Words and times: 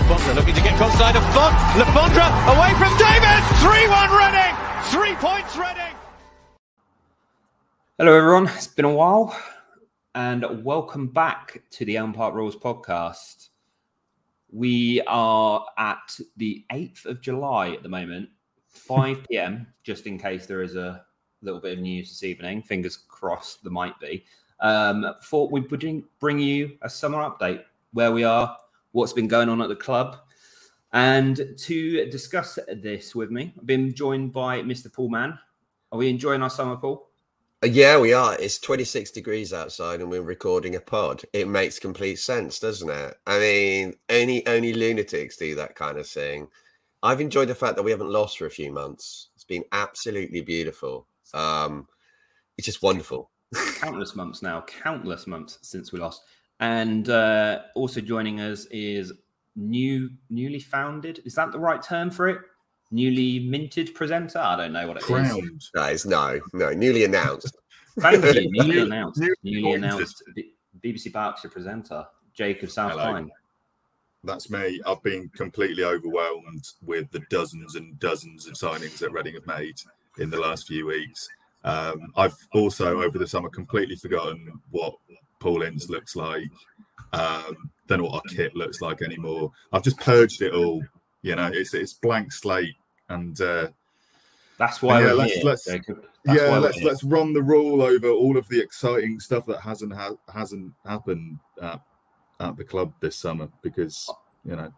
Lafondra 0.00 0.34
looking 0.34 0.54
to 0.54 0.62
get 0.62 0.76
cross-side 0.76 1.14
of 1.14 1.22
Font. 1.34 1.54
Lafondra 1.76 2.26
away 2.56 2.72
from 2.78 2.96
David. 2.96 3.40
3-1 3.60 4.08
Reading. 4.18 4.54
Three 4.90 5.14
points 5.16 5.56
Reading. 5.56 5.94
Hello, 7.98 8.16
everyone. 8.16 8.46
It's 8.46 8.66
been 8.66 8.86
a 8.86 8.94
while, 8.94 9.38
and 10.14 10.64
welcome 10.64 11.08
back 11.08 11.62
to 11.72 11.84
the 11.84 11.98
Elm 11.98 12.12
Park 12.12 12.34
Rules 12.34 12.56
podcast. 12.56 13.48
We 14.50 15.02
are 15.06 15.66
at 15.76 16.18
the 16.36 16.64
8th 16.72 17.04
of 17.04 17.20
July 17.20 17.70
at 17.70 17.82
the 17.82 17.88
moment, 17.88 18.30
5 18.68 19.26
p.m., 19.30 19.66
just 19.82 20.06
in 20.06 20.18
case 20.18 20.46
there 20.46 20.62
is 20.62 20.76
a 20.76 21.04
little 21.42 21.60
bit 21.60 21.74
of 21.74 21.82
news 21.82 22.08
this 22.08 22.24
evening. 22.24 22.62
Fingers 22.62 22.96
crossed 22.96 23.62
there 23.62 23.72
might 23.72 23.98
be. 24.00 24.24
Um, 24.60 25.14
thought 25.24 25.52
we'd 25.52 25.68
bring 25.68 26.38
you 26.38 26.78
a 26.82 26.90
summer 26.90 27.18
update 27.18 27.64
where 27.92 28.12
we 28.12 28.24
are, 28.24 28.56
what's 28.92 29.12
been 29.12 29.28
going 29.28 29.48
on 29.48 29.60
at 29.60 29.68
the 29.68 29.76
club. 29.76 30.16
And 30.92 31.40
to 31.56 32.06
discuss 32.10 32.58
this 32.68 33.14
with 33.14 33.30
me, 33.30 33.54
I've 33.56 33.66
been 33.66 33.94
joined 33.94 34.32
by 34.32 34.62
Mr. 34.62 34.92
Paul 34.92 35.10
Mann. 35.10 35.38
Are 35.92 35.98
we 35.98 36.08
enjoying 36.08 36.42
our 36.42 36.50
summer, 36.50 36.76
Paul? 36.76 37.08
Uh, 37.62 37.68
Yeah, 37.68 37.98
we 37.98 38.12
are. 38.12 38.36
It's 38.40 38.58
26 38.58 39.10
degrees 39.10 39.52
outside 39.52 40.00
and 40.00 40.10
we're 40.10 40.22
recording 40.22 40.76
a 40.76 40.80
pod. 40.80 41.22
It 41.32 41.48
makes 41.48 41.78
complete 41.78 42.18
sense, 42.18 42.58
doesn't 42.58 42.90
it? 42.90 43.16
I 43.26 43.38
mean, 43.38 43.94
only 44.08 44.46
only 44.46 44.72
lunatics 44.72 45.36
do 45.36 45.54
that 45.56 45.76
kind 45.76 45.98
of 45.98 46.06
thing. 46.06 46.48
I've 47.02 47.20
enjoyed 47.20 47.48
the 47.48 47.54
fact 47.54 47.76
that 47.76 47.82
we 47.82 47.90
haven't 47.90 48.10
lost 48.10 48.38
for 48.38 48.46
a 48.46 48.50
few 48.50 48.72
months. 48.72 49.28
It's 49.34 49.44
been 49.44 49.64
absolutely 49.72 50.42
beautiful. 50.42 51.06
Um, 51.32 51.86
it's 52.58 52.66
just 52.66 52.82
wonderful. 52.82 53.30
countless 53.76 54.14
months 54.14 54.42
now, 54.42 54.62
countless 54.62 55.26
months 55.26 55.58
since 55.62 55.92
we 55.92 55.98
lost. 55.98 56.22
And 56.60 57.08
uh, 57.08 57.62
also 57.74 58.00
joining 58.00 58.40
us 58.40 58.66
is 58.66 59.12
new, 59.56 60.10
newly 60.28 60.60
founded. 60.60 61.20
Is 61.24 61.34
that 61.34 61.52
the 61.52 61.58
right 61.58 61.82
term 61.82 62.10
for 62.10 62.28
it? 62.28 62.38
Newly 62.90 63.40
minted 63.40 63.94
presenter. 63.94 64.38
I 64.38 64.56
don't 64.56 64.72
know 64.72 64.86
what 64.88 64.96
it 64.98 65.02
is. 65.02 65.06
Crowned. 65.06 65.62
Guys, 65.74 66.04
no, 66.04 66.40
no, 66.52 66.70
newly 66.70 67.04
announced. 67.04 67.56
Thank 67.98 68.24
you. 68.34 68.50
Newly 68.52 68.80
announced. 68.80 69.20
newly 69.20 69.36
Newly 69.62 69.72
announced. 69.74 70.22
B- 70.34 70.52
BBC 70.82 71.12
Berkshire 71.12 71.48
presenter 71.48 72.06
Jacob 72.34 72.70
Hello. 72.70 72.88
Southpine. 72.88 73.30
That's 74.22 74.50
me. 74.50 74.80
I've 74.86 75.02
been 75.02 75.28
completely 75.30 75.82
overwhelmed 75.84 76.64
with 76.84 77.10
the 77.10 77.20
dozens 77.30 77.74
and 77.74 77.98
dozens 77.98 78.46
of 78.46 78.54
signings 78.54 78.98
that 78.98 79.12
Reading 79.12 79.34
have 79.34 79.46
made 79.46 79.80
in 80.18 80.30
the 80.30 80.38
last 80.38 80.66
few 80.66 80.86
weeks. 80.86 81.28
Um, 81.64 82.12
I've 82.16 82.36
also, 82.52 83.02
over 83.02 83.18
the 83.18 83.26
summer, 83.26 83.48
completely 83.48 83.96
forgotten 83.96 84.60
what 84.70 84.94
Paul 85.40 85.62
Ince 85.62 85.88
looks 85.88 86.14
like. 86.14 86.44
Um, 87.12 87.70
don't 87.88 87.98
know 87.98 88.04
what 88.04 88.14
our 88.14 88.34
kit 88.36 88.54
looks 88.54 88.80
like 88.80 89.02
anymore. 89.02 89.50
I've 89.72 89.82
just 89.82 89.98
purged 89.98 90.42
it 90.42 90.54
all. 90.54 90.82
You 91.22 91.34
know, 91.34 91.50
it's 91.52 91.74
it's 91.74 91.92
blank 91.94 92.32
slate, 92.32 92.76
and 93.08 93.38
uh, 93.40 93.68
That's 94.58 94.80
why 94.80 95.00
Yeah, 95.00 95.06
we're 95.08 95.14
let's- 95.14 95.32
here, 95.34 95.44
let's- 95.44 95.66
yeah, 96.26 96.58
let's 96.58 96.76
here. 96.76 96.86
let's 96.88 97.02
run 97.02 97.32
the 97.32 97.42
rule 97.42 97.82
over 97.82 98.08
all 98.10 98.36
of 98.36 98.46
the 98.48 98.60
exciting 98.60 99.18
stuff 99.18 99.46
that 99.46 99.60
hasn't 99.60 99.92
ha- 99.94 100.16
hasn't 100.32 100.72
happened 100.86 101.38
at, 101.62 101.80
at 102.40 102.56
the 102.58 102.64
club 102.64 102.92
this 103.00 103.16
summer 103.16 103.48
because 103.62 104.08
you 104.44 104.54
know 104.56 104.70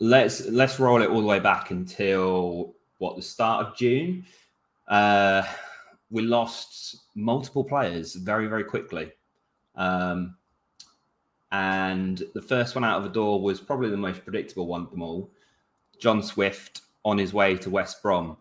let's 0.00 0.46
let's 0.46 0.80
roll 0.80 1.00
it 1.02 1.08
all 1.10 1.20
the 1.20 1.26
way 1.26 1.38
back 1.40 1.70
until 1.70 2.74
what 2.98 3.16
the 3.16 3.22
start 3.22 3.66
of 3.66 3.76
June. 3.76 4.26
Uh, 4.88 5.42
we 6.10 6.22
lost 6.22 6.96
multiple 7.14 7.62
players 7.64 8.14
very 8.16 8.48
very 8.48 8.64
quickly, 8.64 9.12
um, 9.80 10.36
and 11.50 12.22
the 12.34 12.42
first 12.42 12.74
one 12.74 12.84
out 12.84 12.98
of 12.98 13.02
the 13.02 13.08
door 13.08 13.40
was 13.40 13.60
probably 13.60 13.88
the 13.88 13.96
most 13.96 14.22
predictable 14.22 14.66
one 14.66 14.82
of 14.82 14.90
them 14.90 15.02
all. 15.02 15.30
John 15.98 16.22
Swift 16.22 16.82
on 17.04 17.16
his 17.16 17.32
way 17.32 17.56
to 17.56 17.70
West 17.70 18.02
Brom. 18.02 18.36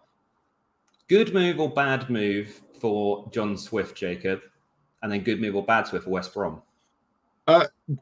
Good 1.08 1.34
move 1.34 1.60
or 1.60 1.70
bad 1.70 2.10
move 2.10 2.62
for 2.80 3.30
John 3.32 3.58
Swift, 3.58 3.96
Jacob, 3.96 4.42
and 5.02 5.12
then 5.12 5.22
good 5.22 5.40
move 5.40 5.56
or 5.56 5.64
bad 5.64 5.88
Swift 5.88 6.04
for 6.04 6.12
West 6.12 6.34
Brom. 6.34 6.62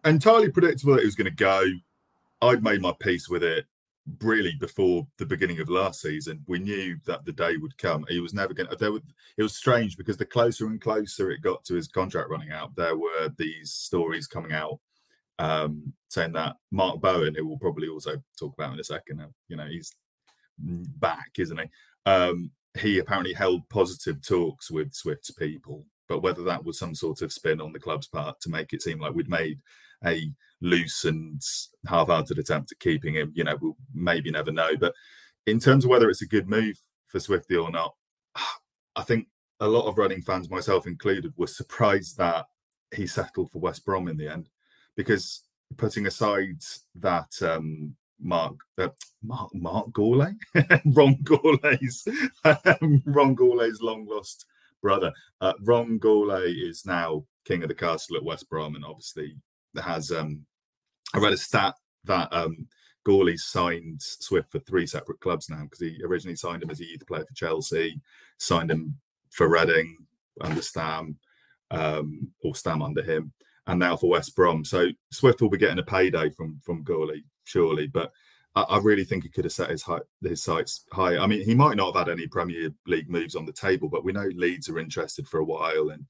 entirely 0.03 0.49
predictable 0.49 0.93
that 0.93 1.01
he 1.01 1.05
was 1.05 1.15
going 1.15 1.25
to 1.25 1.31
go. 1.31 1.63
I'd 2.41 2.63
made 2.63 2.81
my 2.81 2.93
peace 2.99 3.29
with 3.29 3.43
it 3.43 3.65
really 4.21 4.55
before 4.59 5.05
the 5.17 5.25
beginning 5.25 5.59
of 5.59 5.69
last 5.69 6.01
season. 6.01 6.43
We 6.47 6.59
knew 6.59 6.97
that 7.05 7.25
the 7.25 7.31
day 7.33 7.57
would 7.57 7.77
come. 7.77 8.05
He 8.09 8.19
was 8.19 8.33
never 8.33 8.53
going 8.53 8.69
to. 8.69 9.01
It 9.37 9.43
was 9.43 9.55
strange 9.55 9.97
because 9.97 10.17
the 10.17 10.25
closer 10.25 10.67
and 10.67 10.81
closer 10.81 11.31
it 11.31 11.41
got 11.41 11.63
to 11.65 11.75
his 11.75 11.87
contract 11.87 12.29
running 12.29 12.51
out, 12.51 12.75
there 12.75 12.97
were 12.97 13.29
these 13.37 13.71
stories 13.71 14.27
coming 14.27 14.53
out 14.53 14.79
um, 15.39 15.93
saying 16.09 16.33
that 16.33 16.55
Mark 16.71 16.99
Bowen, 17.01 17.35
who 17.35 17.47
we'll 17.47 17.57
probably 17.57 17.87
also 17.87 18.21
talk 18.39 18.53
about 18.53 18.73
in 18.73 18.79
a 18.79 18.83
second, 18.83 19.21
uh, 19.21 19.27
you 19.47 19.55
know, 19.55 19.67
he's 19.67 19.93
back, 20.57 21.31
isn't 21.37 21.59
he? 21.59 21.65
Um, 22.05 22.51
he 22.79 22.99
apparently 22.99 23.33
held 23.33 23.67
positive 23.69 24.21
talks 24.21 24.71
with 24.71 24.93
Swift's 24.93 25.31
people, 25.31 25.85
but 26.07 26.21
whether 26.21 26.43
that 26.43 26.63
was 26.63 26.79
some 26.79 26.95
sort 26.95 27.21
of 27.21 27.33
spin 27.33 27.61
on 27.61 27.73
the 27.73 27.79
club's 27.79 28.07
part 28.07 28.39
to 28.41 28.49
make 28.49 28.73
it 28.73 28.81
seem 28.81 28.99
like 28.99 29.13
we'd 29.13 29.29
made 29.29 29.59
a 30.05 30.31
loose 30.61 31.05
and 31.05 31.41
half-hearted 31.87 32.37
attempt 32.37 32.71
at 32.71 32.79
keeping 32.79 33.15
him, 33.15 33.31
you 33.35 33.43
know, 33.43 33.57
we'll 33.61 33.77
maybe 33.93 34.31
never 34.31 34.51
know. 34.51 34.75
But 34.77 34.93
in 35.45 35.59
terms 35.59 35.85
of 35.85 35.89
whether 35.89 36.09
it's 36.09 36.21
a 36.21 36.27
good 36.27 36.49
move 36.49 36.79
for 37.07 37.19
Swifty 37.19 37.55
or 37.55 37.71
not, 37.71 37.95
I 38.95 39.03
think 39.03 39.27
a 39.59 39.67
lot 39.67 39.87
of 39.87 39.97
Reading 39.97 40.21
fans, 40.21 40.49
myself 40.49 40.87
included, 40.87 41.33
were 41.37 41.47
surprised 41.47 42.17
that 42.17 42.45
he 42.95 43.07
settled 43.07 43.51
for 43.51 43.59
West 43.59 43.85
Brom 43.85 44.07
in 44.07 44.17
the 44.17 44.27
end, 44.31 44.49
because 44.95 45.43
putting 45.77 46.07
aside 46.07 46.61
that 46.95 47.31
um, 47.41 47.95
Mark, 48.19 48.55
uh, 48.77 48.89
Mark, 49.23 49.53
Mark 49.53 49.89
Gourlay, 49.91 50.35
Ron 50.85 51.15
Gourlay's, 51.23 52.07
um, 52.43 53.03
Ron 53.05 53.35
Gourlay's 53.35 53.81
long 53.81 54.05
lost 54.07 54.45
brother. 54.81 55.11
Uh, 55.41 55.53
Ron 55.61 55.99
Gourlay 55.99 56.53
is 56.67 56.85
now 56.85 57.25
king 57.45 57.63
of 57.63 57.69
the 57.69 57.75
castle 57.75 58.17
at 58.17 58.23
West 58.23 58.49
Brom, 58.49 58.75
and 58.75 58.85
obviously 58.85 59.35
has. 59.83 60.11
Um, 60.11 60.45
I 61.13 61.19
read 61.19 61.33
a 61.33 61.37
stat 61.37 61.75
that 62.05 62.31
um, 62.31 62.67
signed 63.37 64.01
Swift 64.01 64.51
for 64.51 64.59
three 64.59 64.85
separate 64.85 65.19
clubs 65.21 65.49
now 65.49 65.63
because 65.63 65.79
he 65.79 65.97
originally 66.03 66.35
signed 66.35 66.63
him 66.63 66.69
as 66.69 66.81
a 66.81 66.85
youth 66.85 67.07
player 67.07 67.25
for 67.25 67.33
Chelsea, 67.33 68.01
signed 68.37 68.69
him 68.69 68.97
for 69.29 69.47
Reading 69.47 69.97
under 70.41 70.61
Stam, 70.61 71.17
um, 71.71 72.29
or 72.43 72.55
Stam 72.55 72.81
under 72.81 73.01
him, 73.01 73.31
and 73.67 73.79
now 73.79 73.95
for 73.95 74.09
West 74.09 74.35
Brom. 74.35 74.65
So 74.65 74.89
Swift 75.11 75.41
will 75.41 75.49
be 75.49 75.57
getting 75.57 75.79
a 75.79 75.83
payday 75.83 76.29
from 76.29 76.59
from 76.63 76.83
Gourlay, 76.83 77.23
surely. 77.45 77.87
But 77.87 78.11
I, 78.55 78.63
I 78.63 78.79
really 78.79 79.05
think 79.05 79.23
he 79.23 79.29
could 79.29 79.45
have 79.45 79.53
set 79.53 79.69
his 79.69 79.83
high, 79.83 79.99
his 80.21 80.43
sights 80.43 80.85
high. 80.91 81.17
I 81.17 81.27
mean, 81.27 81.43
he 81.43 81.55
might 81.55 81.77
not 81.77 81.95
have 81.95 82.07
had 82.07 82.11
any 82.11 82.27
Premier 82.27 82.69
League 82.87 83.09
moves 83.09 83.35
on 83.35 83.45
the 83.45 83.53
table, 83.53 83.87
but 83.87 84.03
we 84.03 84.11
know 84.11 84.29
Leeds 84.35 84.69
are 84.69 84.79
interested 84.79 85.27
for 85.27 85.39
a 85.39 85.45
while, 85.45 85.89
and 85.89 86.05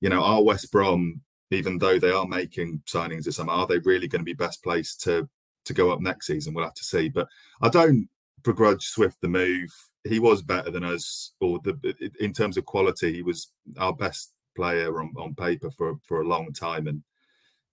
you 0.00 0.10
know, 0.10 0.22
our 0.22 0.42
West 0.42 0.70
Brom, 0.70 1.20
even 1.54 1.78
though 1.78 1.98
they 1.98 2.10
are 2.10 2.26
making 2.26 2.82
signings 2.86 3.24
this 3.24 3.36
summer, 3.36 3.52
are 3.52 3.66
they 3.66 3.78
really 3.78 4.08
going 4.08 4.20
to 4.20 4.24
be 4.24 4.34
best 4.34 4.62
placed 4.62 5.00
to 5.02 5.28
to 5.64 5.72
go 5.72 5.90
up 5.90 6.00
next 6.00 6.26
season? 6.26 6.54
We'll 6.54 6.64
have 6.64 6.74
to 6.74 6.84
see. 6.84 7.08
But 7.08 7.28
I 7.62 7.68
don't 7.68 8.08
begrudge 8.42 8.88
Swift 8.88 9.20
the 9.20 9.28
move. 9.28 9.70
He 10.04 10.18
was 10.18 10.42
better 10.42 10.70
than 10.70 10.84
us, 10.84 11.32
or 11.40 11.60
the 11.64 12.12
in 12.20 12.32
terms 12.32 12.56
of 12.56 12.66
quality, 12.66 13.12
he 13.12 13.22
was 13.22 13.52
our 13.78 13.94
best 13.94 14.32
player 14.54 15.00
on, 15.00 15.12
on 15.16 15.34
paper 15.34 15.70
for 15.70 15.98
for 16.06 16.20
a 16.20 16.28
long 16.28 16.52
time. 16.52 16.86
And 16.86 17.02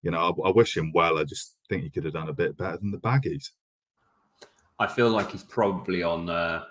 you 0.01 0.11
know, 0.11 0.35
I, 0.43 0.49
I 0.49 0.51
wish 0.51 0.77
him 0.77 0.91
well. 0.93 1.17
I 1.17 1.23
just 1.23 1.55
think 1.69 1.83
he 1.83 1.89
could 1.89 2.05
have 2.05 2.13
done 2.13 2.29
a 2.29 2.33
bit 2.33 2.57
better 2.57 2.77
than 2.77 2.91
the 2.91 2.97
baggies. 2.99 3.49
I 4.79 4.87
feel 4.87 5.09
like 5.09 5.31
he's 5.31 5.43
probably 5.43 6.03
on. 6.03 6.29
Uh, 6.29 6.63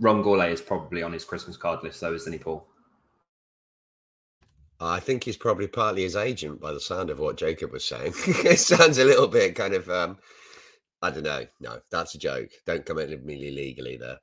Ron 0.00 0.22
Gourlay 0.22 0.52
is 0.52 0.60
probably 0.60 1.02
on 1.02 1.12
his 1.12 1.24
Christmas 1.24 1.56
card 1.56 1.82
list, 1.82 2.00
though, 2.00 2.12
isn't 2.12 2.32
he, 2.32 2.38
Paul? 2.38 2.66
I 4.80 5.00
think 5.00 5.24
he's 5.24 5.36
probably 5.36 5.68
partly 5.68 6.02
his 6.02 6.16
agent 6.16 6.60
by 6.60 6.72
the 6.72 6.80
sound 6.80 7.10
of 7.10 7.18
what 7.18 7.36
Jacob 7.36 7.72
was 7.72 7.84
saying. 7.84 8.12
it 8.26 8.58
sounds 8.58 8.98
a 8.98 9.04
little 9.04 9.28
bit 9.28 9.54
kind 9.54 9.74
of, 9.74 9.88
um, 9.88 10.18
I 11.00 11.10
don't 11.10 11.22
know. 11.22 11.46
No, 11.60 11.80
that's 11.90 12.14
a 12.14 12.18
joke. 12.18 12.50
Don't 12.66 12.84
come 12.84 12.98
at 12.98 13.24
me 13.24 13.50
legally 13.50 13.96
there. 13.96 14.18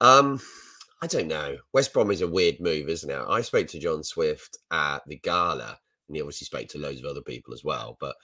Um, 0.00 0.40
I 1.02 1.06
don't 1.08 1.28
know. 1.28 1.56
West 1.72 1.92
Brom 1.92 2.10
is 2.10 2.20
a 2.20 2.28
weird 2.28 2.60
move, 2.60 2.88
isn't 2.88 3.10
it? 3.10 3.24
I 3.28 3.40
spoke 3.40 3.66
to 3.68 3.80
John 3.80 4.04
Swift 4.04 4.56
at 4.70 5.02
the 5.06 5.16
gala, 5.16 5.78
and 6.08 6.16
he 6.16 6.22
obviously 6.22 6.44
spoke 6.44 6.68
to 6.68 6.78
loads 6.78 7.00
of 7.00 7.06
other 7.06 7.22
people 7.22 7.52
as 7.52 7.64
well. 7.64 7.96
But 8.00 8.14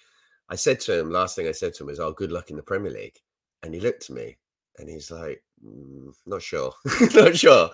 I 0.49 0.55
said 0.55 0.81
to 0.81 1.01
him, 1.01 1.11
last 1.11 1.35
thing 1.35 1.49
I 1.49 1.53
said 1.53 1.75
to 1.75 1.83
him 1.83 1.89
was, 1.89 1.99
"Oh, 1.99 2.13
good 2.13 2.31
luck 2.31 2.51
in 2.51 2.57
the 2.57 2.63
Premier 2.63 2.93
League." 2.93 3.19
And 3.63 3.75
he 3.75 3.81
looked 3.81 4.09
at 4.09 4.17
me, 4.17 4.39
and 4.79 4.89
he's 4.89 5.11
like, 5.11 5.43
mm, 5.65 6.13
"Not 6.25 6.41
sure, 6.43 6.73
not 7.15 7.37
sure." 7.37 7.71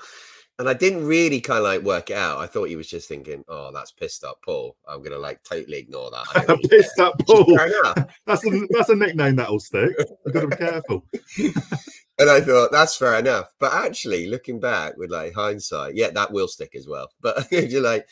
And 0.58 0.68
I 0.68 0.74
didn't 0.74 1.04
really 1.04 1.40
kind 1.40 1.58
of 1.58 1.64
like 1.64 1.82
work 1.82 2.10
it 2.10 2.16
out. 2.16 2.38
I 2.38 2.46
thought 2.46 2.68
he 2.68 2.76
was 2.76 2.88
just 2.88 3.08
thinking, 3.08 3.44
"Oh, 3.48 3.72
that's 3.72 3.90
pissed 3.90 4.22
up, 4.22 4.38
Paul. 4.44 4.76
I'm 4.86 5.02
gonna 5.02 5.18
like 5.18 5.42
totally 5.42 5.78
ignore 5.78 6.12
that." 6.12 6.60
Pissed 6.70 7.00
up, 7.00 7.14
Paul. 7.26 7.44
that's 8.26 8.46
a 8.46 8.66
that's 8.70 8.88
a 8.88 8.94
nickname 8.94 9.34
that'll 9.34 9.58
stick. 9.58 9.90
You've 10.24 10.34
got 10.34 10.40
to 10.42 10.46
be 10.46 10.56
careful. 10.56 11.04
and 12.20 12.30
I 12.30 12.40
thought 12.40 12.70
that's 12.70 12.96
fair 12.96 13.18
enough. 13.18 13.52
But 13.58 13.72
actually, 13.72 14.28
looking 14.28 14.60
back 14.60 14.96
with 14.96 15.10
like 15.10 15.34
hindsight, 15.34 15.96
yeah, 15.96 16.10
that 16.10 16.32
will 16.32 16.46
stick 16.46 16.76
as 16.76 16.86
well. 16.86 17.08
But 17.20 17.50
you're 17.50 17.82
like, 17.82 18.06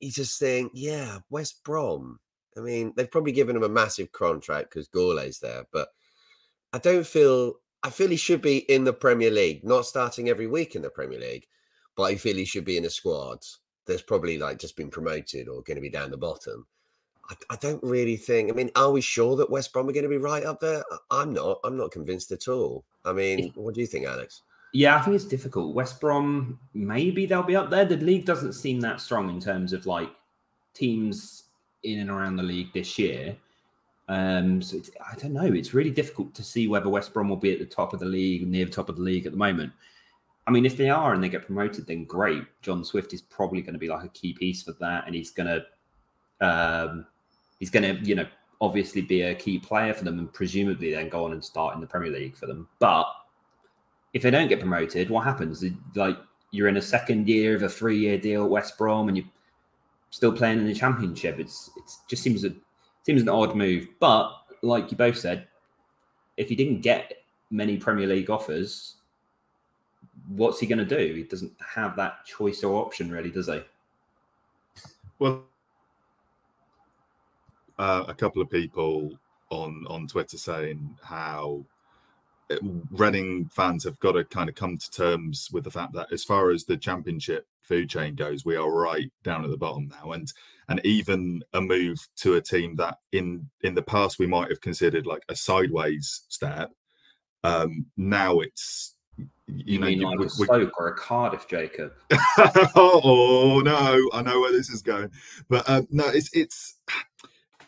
you 0.00 0.10
just 0.10 0.38
think, 0.38 0.72
yeah, 0.74 1.18
West 1.28 1.62
Brom. 1.62 2.18
I 2.56 2.60
mean, 2.60 2.94
they've 2.96 3.10
probably 3.10 3.32
given 3.32 3.54
him 3.54 3.62
a 3.62 3.68
massive 3.68 4.10
contract 4.12 4.70
because 4.70 4.88
Gourlay's 4.88 5.38
there, 5.38 5.64
but 5.72 5.88
I 6.72 6.78
don't 6.78 7.06
feel 7.06 7.54
I 7.82 7.90
feel 7.90 8.08
he 8.08 8.16
should 8.16 8.42
be 8.42 8.58
in 8.72 8.84
the 8.84 8.92
Premier 8.92 9.30
League, 9.30 9.64
not 9.64 9.86
starting 9.86 10.28
every 10.28 10.46
week 10.46 10.76
in 10.76 10.82
the 10.82 10.90
Premier 10.90 11.18
League, 11.18 11.46
but 11.96 12.04
I 12.04 12.16
feel 12.16 12.36
he 12.36 12.44
should 12.44 12.64
be 12.64 12.76
in 12.76 12.84
a 12.84 12.90
squad 12.90 13.44
that's 13.86 14.02
probably 14.02 14.38
like 14.38 14.58
just 14.58 14.76
been 14.76 14.90
promoted 14.90 15.48
or 15.48 15.62
going 15.62 15.76
to 15.76 15.80
be 15.80 15.90
down 15.90 16.10
the 16.10 16.16
bottom. 16.16 16.66
I, 17.28 17.34
I, 17.50 17.56
don't 17.56 17.82
really 17.82 18.16
think. 18.16 18.50
I 18.50 18.54
mean, 18.54 18.70
are 18.76 18.90
we 18.90 19.00
sure 19.00 19.36
that 19.36 19.50
West 19.50 19.72
Brom 19.72 19.88
are 19.88 19.92
going 19.92 20.04
to 20.04 20.08
be 20.08 20.18
right 20.18 20.44
up 20.44 20.60
there? 20.60 20.84
I'm 21.10 21.32
not. 21.32 21.58
I'm 21.64 21.76
not 21.76 21.90
convinced 21.90 22.32
at 22.32 22.48
all. 22.48 22.84
I 23.04 23.12
mean, 23.12 23.52
what 23.54 23.74
do 23.74 23.80
you 23.80 23.86
think, 23.86 24.06
Alex? 24.06 24.42
Yeah, 24.72 24.96
I 24.96 25.00
think 25.00 25.16
it's 25.16 25.24
difficult. 25.24 25.74
West 25.74 26.00
Brom, 26.00 26.58
maybe 26.74 27.26
they'll 27.26 27.42
be 27.42 27.56
up 27.56 27.70
there. 27.70 27.84
The 27.84 27.96
league 27.96 28.24
doesn't 28.24 28.52
seem 28.52 28.80
that 28.80 29.00
strong 29.00 29.28
in 29.30 29.40
terms 29.40 29.72
of 29.72 29.86
like 29.86 30.10
teams 30.74 31.44
in 31.82 32.00
and 32.00 32.10
around 32.10 32.36
the 32.36 32.42
league 32.42 32.72
this 32.72 32.98
year. 32.98 33.36
Um, 34.10 34.60
so 34.60 34.80
I 35.00 35.14
don't 35.14 35.32
know. 35.32 35.44
It's 35.44 35.72
really 35.72 35.92
difficult 35.92 36.34
to 36.34 36.42
see 36.42 36.66
whether 36.66 36.88
West 36.88 37.14
Brom 37.14 37.28
will 37.28 37.36
be 37.36 37.52
at 37.52 37.60
the 37.60 37.64
top 37.64 37.92
of 37.92 38.00
the 38.00 38.06
league, 38.06 38.46
near 38.46 38.64
the 38.64 38.72
top 38.72 38.88
of 38.88 38.96
the 38.96 39.02
league 39.02 39.24
at 39.24 39.30
the 39.30 39.38
moment. 39.38 39.72
I 40.48 40.50
mean, 40.50 40.66
if 40.66 40.76
they 40.76 40.90
are 40.90 41.14
and 41.14 41.22
they 41.22 41.28
get 41.28 41.46
promoted, 41.46 41.86
then 41.86 42.06
great. 42.06 42.42
John 42.60 42.84
Swift 42.84 43.14
is 43.14 43.22
probably 43.22 43.62
going 43.62 43.74
to 43.74 43.78
be 43.78 43.88
like 43.88 44.04
a 44.04 44.08
key 44.08 44.32
piece 44.32 44.64
for 44.64 44.72
that, 44.80 45.04
and 45.06 45.14
he's 45.14 45.30
going 45.30 45.46
to, 46.40 46.44
um, 46.44 47.06
he's 47.60 47.70
going 47.70 47.84
to, 47.84 48.04
you 48.04 48.16
know, 48.16 48.26
obviously 48.60 49.00
be 49.00 49.22
a 49.22 49.34
key 49.34 49.60
player 49.60 49.94
for 49.94 50.02
them, 50.02 50.18
and 50.18 50.32
presumably 50.32 50.90
then 50.90 51.08
go 51.08 51.24
on 51.24 51.32
and 51.32 51.44
start 51.44 51.76
in 51.76 51.80
the 51.80 51.86
Premier 51.86 52.10
League 52.10 52.36
for 52.36 52.46
them. 52.46 52.66
But 52.80 53.06
if 54.12 54.22
they 54.22 54.30
don't 54.32 54.48
get 54.48 54.58
promoted, 54.58 55.08
what 55.08 55.22
happens? 55.22 55.64
Like 55.94 56.18
you're 56.50 56.66
in 56.66 56.78
a 56.78 56.82
second 56.82 57.28
year 57.28 57.54
of 57.54 57.62
a 57.62 57.68
three-year 57.68 58.18
deal 58.18 58.42
at 58.42 58.50
West 58.50 58.76
Brom, 58.76 59.06
and 59.06 59.16
you're 59.16 59.26
still 60.10 60.32
playing 60.32 60.58
in 60.58 60.66
the 60.66 60.74
Championship. 60.74 61.38
It's 61.38 61.70
it 61.76 61.84
just 62.08 62.24
seems 62.24 62.44
a 62.44 62.52
seems 63.02 63.22
an 63.22 63.28
odd 63.28 63.56
move. 63.56 63.88
But 63.98 64.32
like 64.62 64.90
you 64.90 64.96
both 64.96 65.18
said, 65.18 65.48
if 66.36 66.48
he 66.48 66.56
didn't 66.56 66.80
get 66.80 67.12
many 67.50 67.76
Premier 67.76 68.06
League 68.06 68.30
offers, 68.30 68.96
what's 70.28 70.60
he 70.60 70.66
going 70.66 70.78
to 70.78 70.84
do? 70.84 71.14
He 71.14 71.24
doesn't 71.24 71.52
have 71.74 71.96
that 71.96 72.24
choice 72.24 72.62
or 72.62 72.84
option, 72.84 73.10
really, 73.10 73.30
does 73.30 73.48
he? 73.48 73.60
Well, 75.18 75.44
uh, 77.78 78.04
a 78.08 78.14
couple 78.14 78.42
of 78.42 78.50
people 78.50 79.18
on 79.50 79.84
on 79.88 80.06
Twitter 80.06 80.38
saying 80.38 80.96
how 81.02 81.64
Reading 82.90 83.48
fans 83.52 83.84
have 83.84 83.98
got 84.00 84.12
to 84.12 84.24
kind 84.24 84.48
of 84.48 84.54
come 84.54 84.78
to 84.78 84.90
terms 84.90 85.48
with 85.52 85.64
the 85.64 85.70
fact 85.70 85.92
that 85.94 86.12
as 86.12 86.24
far 86.24 86.50
as 86.50 86.64
the 86.64 86.76
championship 86.76 87.46
food 87.62 87.88
chain 87.88 88.14
goes, 88.14 88.44
we 88.44 88.56
are 88.56 88.70
right 88.70 89.10
down 89.22 89.44
at 89.44 89.50
the 89.50 89.56
bottom 89.56 89.88
now. 89.88 90.12
And 90.12 90.32
and 90.68 90.80
even 90.84 91.42
a 91.52 91.60
move 91.60 92.06
to 92.16 92.34
a 92.34 92.40
team 92.40 92.76
that 92.76 92.98
in 93.12 93.50
in 93.62 93.74
the 93.74 93.82
past 93.82 94.18
we 94.18 94.26
might 94.26 94.50
have 94.50 94.60
considered 94.60 95.06
like 95.06 95.22
a 95.28 95.36
sideways 95.36 96.22
step. 96.28 96.70
Um, 97.42 97.86
now 97.96 98.40
it's 98.40 98.94
you, 99.18 99.26
you 99.46 99.78
know, 99.78 99.86
mean 99.86 100.00
like 100.00 100.18
we, 100.18 100.26
a 100.26 100.30
Stoke 100.30 100.80
or 100.80 100.88
a 100.88 100.96
Cardiff, 100.96 101.48
Jacob? 101.48 101.92
oh 102.76 103.62
no, 103.64 104.10
I 104.12 104.22
know 104.22 104.40
where 104.40 104.52
this 104.52 104.70
is 104.70 104.82
going, 104.82 105.10
but 105.48 105.68
um, 105.68 105.86
no, 105.90 106.06
it's 106.08 106.30
it's. 106.32 106.76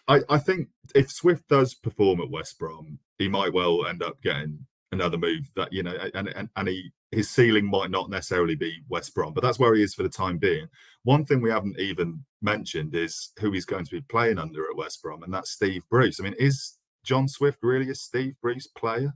I, 0.08 0.20
I 0.28 0.38
think 0.38 0.68
if 0.94 1.10
Swift 1.10 1.48
does 1.48 1.74
perform 1.74 2.20
at 2.20 2.30
West 2.30 2.58
Brom, 2.58 2.98
he 3.18 3.28
might 3.28 3.52
well 3.52 3.86
end 3.86 4.02
up 4.02 4.20
getting 4.22 4.66
another 4.92 5.18
move 5.18 5.50
that 5.56 5.72
you 5.72 5.82
know, 5.82 5.96
and 6.14 6.28
and, 6.28 6.48
and 6.56 6.68
he 6.68 6.92
his 7.10 7.28
ceiling 7.28 7.66
might 7.66 7.90
not 7.90 8.10
necessarily 8.10 8.54
be 8.54 8.82
West 8.88 9.14
Brom, 9.14 9.34
but 9.34 9.42
that's 9.42 9.58
where 9.58 9.74
he 9.74 9.82
is 9.82 9.94
for 9.94 10.02
the 10.02 10.08
time 10.08 10.38
being. 10.38 10.66
One 11.04 11.24
thing 11.24 11.42
we 11.42 11.50
haven't 11.50 11.78
even 11.78 12.24
mentioned 12.40 12.94
is 12.94 13.32
who 13.40 13.52
he's 13.52 13.64
going 13.64 13.84
to 13.84 13.90
be 13.90 14.00
playing 14.02 14.38
under 14.38 14.64
at 14.64 14.76
West 14.76 15.02
Brom, 15.02 15.22
and 15.22 15.34
that's 15.34 15.50
Steve 15.50 15.82
Bruce. 15.90 16.20
I 16.20 16.24
mean, 16.24 16.34
is 16.38 16.78
John 17.04 17.28
Swift 17.28 17.58
really 17.62 17.90
a 17.90 17.94
Steve 17.94 18.34
Bruce 18.40 18.66
player? 18.66 19.14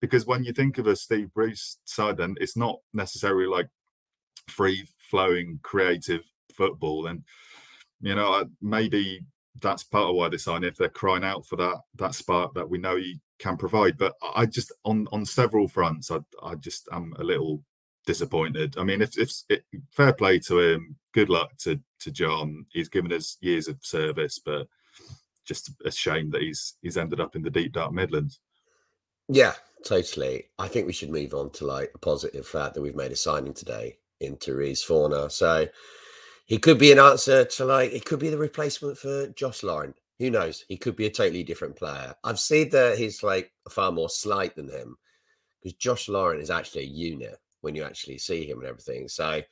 Because 0.00 0.26
when 0.26 0.42
you 0.42 0.52
think 0.52 0.78
of 0.78 0.88
a 0.88 0.96
Steve 0.96 1.32
Bruce 1.32 1.78
side, 1.84 2.16
then 2.16 2.34
it's 2.40 2.56
not 2.56 2.80
necessarily 2.92 3.46
like 3.46 3.68
free 4.48 4.86
flowing 5.10 5.60
creative 5.62 6.22
football. 6.52 7.06
And 7.06 7.22
you 8.00 8.14
know, 8.14 8.44
maybe 8.60 9.20
that's 9.60 9.84
part 9.84 10.10
of 10.10 10.16
why 10.16 10.28
they 10.28 10.38
sign 10.38 10.64
if 10.64 10.76
they're 10.76 10.88
crying 10.88 11.24
out 11.24 11.46
for 11.46 11.56
that 11.56 11.76
that 11.96 12.14
spark 12.14 12.54
that 12.54 12.68
we 12.68 12.78
know 12.78 12.96
he 12.96 13.20
can 13.42 13.56
provide. 13.56 13.98
But 13.98 14.14
I 14.34 14.46
just 14.46 14.72
on 14.84 15.08
on 15.12 15.26
several 15.26 15.68
fronts, 15.68 16.10
I 16.10 16.18
I 16.42 16.54
just 16.54 16.88
am 16.92 17.14
a 17.18 17.24
little 17.24 17.62
disappointed. 18.06 18.76
I 18.78 18.84
mean, 18.84 19.02
if 19.02 19.18
if 19.18 19.32
it, 19.48 19.64
fair 19.90 20.12
play 20.12 20.38
to 20.40 20.60
him, 20.60 20.96
good 21.12 21.28
luck 21.28 21.56
to 21.58 21.80
to 22.00 22.10
John. 22.10 22.66
He's 22.72 22.88
given 22.88 23.12
us 23.12 23.36
years 23.40 23.68
of 23.68 23.78
service, 23.82 24.38
but 24.38 24.68
just 25.44 25.72
a 25.84 25.90
shame 25.90 26.30
that 26.30 26.42
he's 26.42 26.74
he's 26.82 26.96
ended 26.96 27.20
up 27.20 27.36
in 27.36 27.42
the 27.42 27.50
deep 27.50 27.72
dark 27.72 27.92
Midlands. 27.92 28.40
Yeah, 29.28 29.54
totally. 29.84 30.48
I 30.58 30.68
think 30.68 30.86
we 30.86 30.92
should 30.92 31.10
move 31.10 31.34
on 31.34 31.50
to 31.50 31.66
like 31.66 31.90
a 31.94 31.98
positive 31.98 32.46
fact 32.46 32.74
that 32.74 32.82
we've 32.82 32.96
made 32.96 33.12
a 33.12 33.16
signing 33.16 33.54
today 33.54 33.98
in 34.20 34.36
Tyrese 34.36 34.84
Fornah. 34.84 35.30
So 35.30 35.66
he 36.46 36.58
could 36.58 36.78
be 36.78 36.92
an 36.92 36.98
answer 36.98 37.44
to 37.44 37.64
like 37.64 37.92
it 37.92 38.04
could 38.04 38.20
be 38.20 38.30
the 38.30 38.38
replacement 38.38 38.98
for 38.98 39.28
Josh 39.28 39.62
Laurent. 39.62 39.96
Who 40.18 40.30
knows? 40.30 40.64
He 40.68 40.76
could 40.76 40.96
be 40.96 41.06
a 41.06 41.10
totally 41.10 41.42
different 41.42 41.76
player. 41.76 42.14
I've 42.22 42.38
seen 42.38 42.70
that 42.70 42.98
he's 42.98 43.22
like 43.22 43.52
far 43.68 43.90
more 43.90 44.08
slight 44.08 44.54
than 44.54 44.68
him 44.68 44.96
because 45.60 45.76
Josh 45.78 46.08
Laurent 46.08 46.42
is 46.42 46.50
actually 46.50 46.82
a 46.82 46.86
unit 46.86 47.38
when 47.60 47.74
you 47.74 47.84
actually 47.84 48.18
see 48.18 48.44
him 48.44 48.58
and 48.58 48.68
everything. 48.68 49.08
So, 49.08 49.42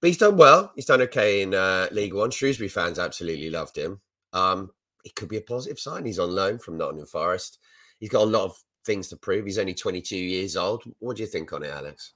but 0.00 0.06
he's 0.06 0.18
done 0.18 0.36
well. 0.36 0.72
He's 0.74 0.86
done 0.86 1.02
okay 1.02 1.42
in 1.42 1.54
uh, 1.54 1.88
League 1.92 2.14
One. 2.14 2.30
Shrewsbury 2.30 2.68
fans 2.68 2.98
absolutely 2.98 3.50
loved 3.50 3.76
him. 3.76 4.00
Um, 4.32 4.70
it 5.04 5.14
could 5.14 5.28
be 5.28 5.36
a 5.36 5.42
positive 5.42 5.78
sign. 5.78 6.04
He's 6.04 6.18
on 6.18 6.34
loan 6.34 6.58
from 6.58 6.78
Nottingham 6.78 7.06
Forest. 7.06 7.58
He's 7.98 8.10
got 8.10 8.22
a 8.22 8.24
lot 8.24 8.44
of 8.44 8.56
things 8.84 9.08
to 9.08 9.16
prove. 9.16 9.44
He's 9.44 9.58
only 9.58 9.74
22 9.74 10.16
years 10.16 10.56
old. 10.56 10.82
What 10.98 11.16
do 11.16 11.22
you 11.22 11.28
think 11.28 11.52
on 11.52 11.62
it, 11.62 11.70
Alex? 11.70 12.14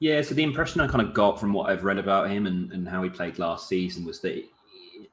Yeah, 0.00 0.20
so 0.22 0.34
the 0.34 0.42
impression 0.42 0.80
I 0.80 0.88
kind 0.88 1.06
of 1.06 1.14
got 1.14 1.38
from 1.38 1.52
what 1.52 1.70
I've 1.70 1.84
read 1.84 1.98
about 1.98 2.28
him 2.28 2.46
and, 2.46 2.72
and 2.72 2.88
how 2.88 3.02
he 3.04 3.08
played 3.08 3.38
last 3.38 3.68
season 3.68 4.04
was 4.04 4.20
that 4.20 4.36
it, 4.36 4.46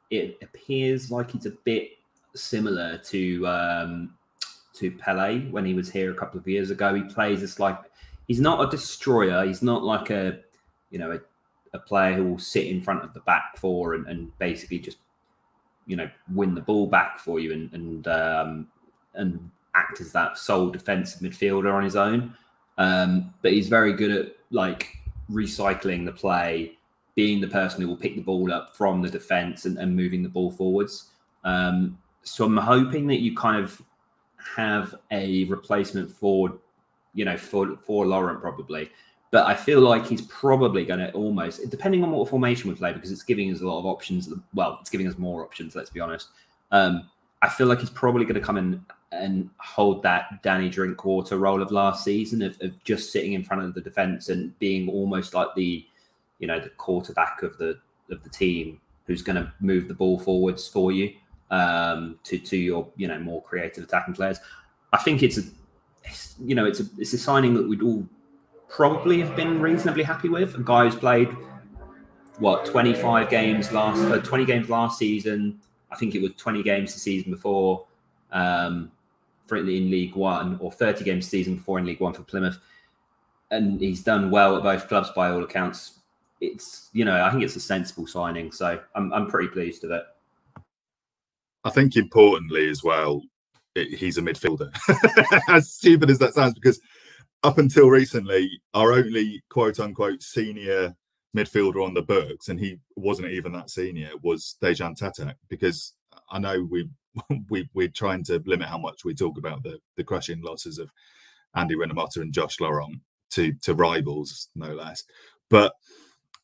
it 0.09 0.39
appears 0.41 1.11
like 1.11 1.31
he's 1.31 1.45
a 1.45 1.51
bit 1.51 1.91
similar 2.41 2.97
to 2.97 3.47
um, 3.47 4.13
to 4.73 4.91
Pele 4.91 5.41
when 5.51 5.65
he 5.65 5.73
was 5.73 5.91
here 5.91 6.11
a 6.11 6.15
couple 6.15 6.39
of 6.39 6.47
years 6.47 6.71
ago. 6.71 6.95
He 6.95 7.03
plays 7.03 7.41
this 7.41 7.59
like 7.59 7.77
he's 8.27 8.39
not 8.39 8.65
a 8.65 8.69
destroyer. 8.69 9.45
He's 9.45 9.61
not 9.61 9.83
like 9.83 10.09
a 10.09 10.39
you 10.89 10.99
know 10.99 11.11
a, 11.11 11.19
a 11.73 11.79
player 11.79 12.15
who 12.15 12.25
will 12.25 12.39
sit 12.39 12.67
in 12.67 12.81
front 12.81 13.03
of 13.03 13.13
the 13.13 13.19
back 13.21 13.57
four 13.57 13.95
and, 13.95 14.07
and 14.07 14.37
basically 14.39 14.79
just 14.79 14.97
you 15.85 15.95
know 15.95 16.09
win 16.33 16.55
the 16.55 16.61
ball 16.61 16.87
back 16.87 17.19
for 17.19 17.39
you 17.39 17.51
and 17.51 17.73
and 17.73 18.07
um, 18.07 18.67
and 19.15 19.51
act 19.75 20.01
as 20.01 20.11
that 20.11 20.37
sole 20.37 20.69
defensive 20.69 21.21
midfielder 21.21 21.73
on 21.73 21.83
his 21.83 21.95
own. 21.95 22.33
Um, 22.77 23.33
but 23.41 23.51
he's 23.51 23.67
very 23.67 23.93
good 23.93 24.11
at 24.11 24.35
like 24.51 24.97
recycling 25.29 26.05
the 26.05 26.11
play, 26.11 26.77
being 27.15 27.41
the 27.41 27.47
person 27.47 27.81
who 27.81 27.87
will 27.87 27.97
pick 27.97 28.15
the 28.15 28.21
ball 28.21 28.51
up 28.53 28.75
from 28.75 29.01
the 29.01 29.09
defense 29.09 29.65
and, 29.65 29.77
and 29.77 29.95
moving 29.95 30.23
the 30.23 30.29
ball 30.29 30.51
forwards. 30.51 31.09
Um, 31.43 31.97
so 32.23 32.45
I'm 32.45 32.57
hoping 32.57 33.07
that 33.07 33.19
you 33.19 33.35
kind 33.35 33.63
of 33.63 33.81
have 34.55 34.95
a 35.11 35.45
replacement 35.45 36.11
for, 36.11 36.57
you 37.13 37.25
know, 37.25 37.37
for 37.37 37.77
for 37.77 38.05
Laurent 38.05 38.41
probably. 38.41 38.89
But 39.31 39.45
I 39.45 39.53
feel 39.53 39.81
like 39.81 40.07
he's 40.07 40.23
probably 40.23 40.85
going 40.85 40.99
to 40.99 41.11
almost, 41.11 41.69
depending 41.69 42.03
on 42.03 42.11
what 42.11 42.27
formation 42.27 42.67
we 42.67 42.75
play, 42.75 42.93
because 42.93 43.11
it's 43.11 43.21
giving 43.21 43.53
us 43.53 43.61
a 43.61 43.67
lot 43.67 43.77
of 43.77 43.85
options. 43.85 44.27
Well, 44.55 44.79
it's 44.81 44.89
giving 44.89 45.07
us 45.07 45.19
more 45.19 45.43
options. 45.43 45.75
Let's 45.75 45.91
be 45.91 45.99
honest. 45.99 46.29
Um, 46.71 47.07
I 47.43 47.49
feel 47.49 47.67
like 47.67 47.79
he's 47.79 47.91
probably 47.91 48.25
going 48.25 48.35
to 48.35 48.41
come 48.41 48.57
in 48.57 48.83
and 49.11 49.49
hold 49.57 50.01
that 50.03 50.41
Danny 50.41 50.67
Drinkwater 50.67 51.37
role 51.37 51.61
of 51.61 51.71
last 51.71 52.03
season 52.03 52.41
of, 52.41 52.57
of 52.61 52.83
just 52.83 53.11
sitting 53.11 53.33
in 53.33 53.43
front 53.43 53.63
of 53.63 53.73
the 53.73 53.81
defense 53.81 54.29
and 54.29 54.57
being 54.59 54.89
almost 54.89 55.33
like 55.33 55.47
the, 55.55 55.85
you 56.39 56.47
know, 56.47 56.59
the 56.59 56.69
quarterback 56.69 57.43
of 57.43 57.57
the 57.57 57.77
of 58.09 58.23
the 58.23 58.29
team 58.29 58.81
who's 59.05 59.21
going 59.21 59.35
to 59.35 59.53
move 59.59 59.87
the 59.87 59.93
ball 59.93 60.17
forwards 60.17 60.67
for 60.67 60.91
you 60.91 61.13
um, 61.51 62.19
to 62.23 62.37
to 62.37 62.57
your 62.57 62.87
you 62.95 63.07
know 63.07 63.19
more 63.19 63.41
creative 63.41 63.83
attacking 63.83 64.13
players. 64.13 64.39
I 64.93 64.97
think 64.97 65.23
it's 65.23 65.37
a, 65.37 65.43
you 66.43 66.55
know, 66.55 66.65
it's 66.65 66.79
a 66.79 66.85
it's 66.97 67.13
a 67.13 67.17
signing 67.17 67.53
that 67.55 67.67
we'd 67.67 67.81
all 67.81 68.05
probably 68.67 69.19
have 69.21 69.35
been 69.35 69.61
reasonably 69.61 70.03
happy 70.03 70.29
with. 70.29 70.55
A 70.55 70.63
guy 70.63 70.85
who's 70.85 70.95
played 70.95 71.29
what 72.37 72.65
25 72.65 73.29
games 73.29 73.71
last, 73.71 73.99
uh, 73.99 74.19
20 74.19 74.45
games 74.45 74.69
last 74.69 74.97
season. 74.97 75.59
I 75.91 75.95
think 75.95 76.15
it 76.15 76.21
was 76.21 76.31
20 76.37 76.63
games 76.63 76.93
the 76.93 76.99
season 76.99 77.31
before. 77.31 77.85
Um, 78.31 78.91
for 79.47 79.57
in 79.57 79.65
League 79.89 80.15
One, 80.15 80.57
or 80.61 80.71
30 80.71 81.03
games 81.03 81.25
the 81.25 81.31
season 81.31 81.55
before 81.55 81.79
in 81.79 81.85
League 81.85 81.99
One 81.99 82.13
for 82.13 82.21
Plymouth, 82.21 82.59
and 83.49 83.81
he's 83.81 84.03
done 84.03 84.29
well 84.29 84.55
at 84.55 84.63
both 84.63 84.87
clubs 84.87 85.09
by 85.15 85.31
all 85.31 85.43
accounts. 85.43 85.99
It's 86.39 86.89
you 86.93 87.03
know 87.03 87.21
I 87.21 87.31
think 87.31 87.43
it's 87.43 87.55
a 87.55 87.59
sensible 87.59 88.07
signing, 88.07 88.51
so 88.51 88.79
I'm 88.95 89.11
I'm 89.11 89.27
pretty 89.27 89.49
pleased 89.49 89.81
with 89.81 89.91
it. 89.91 90.03
I 91.63 91.69
think 91.69 91.95
importantly 91.95 92.69
as 92.69 92.83
well, 92.83 93.21
it, 93.75 93.97
he's 93.97 94.17
a 94.17 94.21
midfielder. 94.21 94.71
as 95.49 95.71
stupid 95.71 96.09
as 96.09 96.19
that 96.19 96.33
sounds, 96.33 96.53
because 96.53 96.79
up 97.43 97.57
until 97.57 97.89
recently, 97.89 98.49
our 98.73 98.93
only 98.93 99.43
quote 99.49 99.79
unquote 99.79 100.23
senior 100.23 100.95
midfielder 101.35 101.85
on 101.85 101.93
the 101.93 102.01
books, 102.01 102.49
and 102.49 102.59
he 102.59 102.77
wasn't 102.95 103.29
even 103.31 103.51
that 103.53 103.69
senior, 103.69 104.11
was 104.23 104.55
Dejan 104.61 104.97
Tetek. 104.97 105.35
Because 105.49 105.93
I 106.31 106.39
know 106.39 106.67
we 106.69 106.89
we 107.49 107.69
we're 107.73 107.89
trying 107.89 108.23
to 108.25 108.41
limit 108.45 108.67
how 108.67 108.77
much 108.77 109.05
we 109.05 109.13
talk 109.13 109.37
about 109.37 109.63
the 109.63 109.79
the 109.97 110.03
crushing 110.03 110.41
losses 110.41 110.79
of 110.79 110.89
Andy 111.55 111.75
Rinomhota 111.75 112.17
and 112.17 112.33
Josh 112.33 112.59
Laurent 112.59 113.01
to 113.31 113.53
to 113.63 113.73
rivals, 113.73 114.49
no 114.55 114.73
less. 114.73 115.03
But 115.49 115.73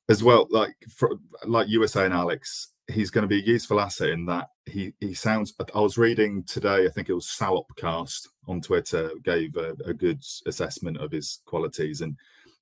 as 0.10 0.24
well, 0.24 0.48
like 0.50 0.75
for, 0.95 1.17
like 1.45 1.67
you 1.67 1.79
were 1.79 1.88
saying, 1.88 2.12
Alex, 2.12 2.69
he's 2.88 3.10
going 3.10 3.24
to 3.24 3.27
be 3.27 3.42
a 3.42 3.46
useful 3.46 3.80
asset 3.80 4.10
in 4.10 4.25
that 4.25 4.50
he 4.65 4.94
he 5.00 5.13
sounds. 5.13 5.54
I 5.74 5.80
was 5.80 5.98
reading 5.98 6.44
today. 6.44 6.86
I 6.86 6.89
think 6.89 7.10
it 7.10 7.13
was 7.13 7.25
Salopcast 7.25 8.27
on 8.48 8.62
Twitter 8.62 9.12
gave 9.24 9.56
a, 9.56 9.75
a 9.86 9.94
good 9.94 10.24
assessment 10.46 10.98
of 10.98 11.12
his 11.12 11.42
qualities, 11.46 12.01
and 12.01 12.15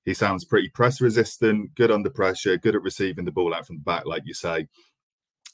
he 0.05 0.13
sounds 0.13 0.45
pretty 0.45 0.69
press 0.69 1.01
resistant, 1.01 1.73
good 1.75 1.91
under 1.91 2.09
pressure, 2.09 2.57
good 2.57 2.75
at 2.75 2.81
receiving 2.81 3.25
the 3.25 3.31
ball 3.31 3.53
out 3.53 3.67
from 3.67 3.77
the 3.77 3.83
back, 3.83 4.05
like 4.05 4.23
you 4.25 4.33
say. 4.33 4.67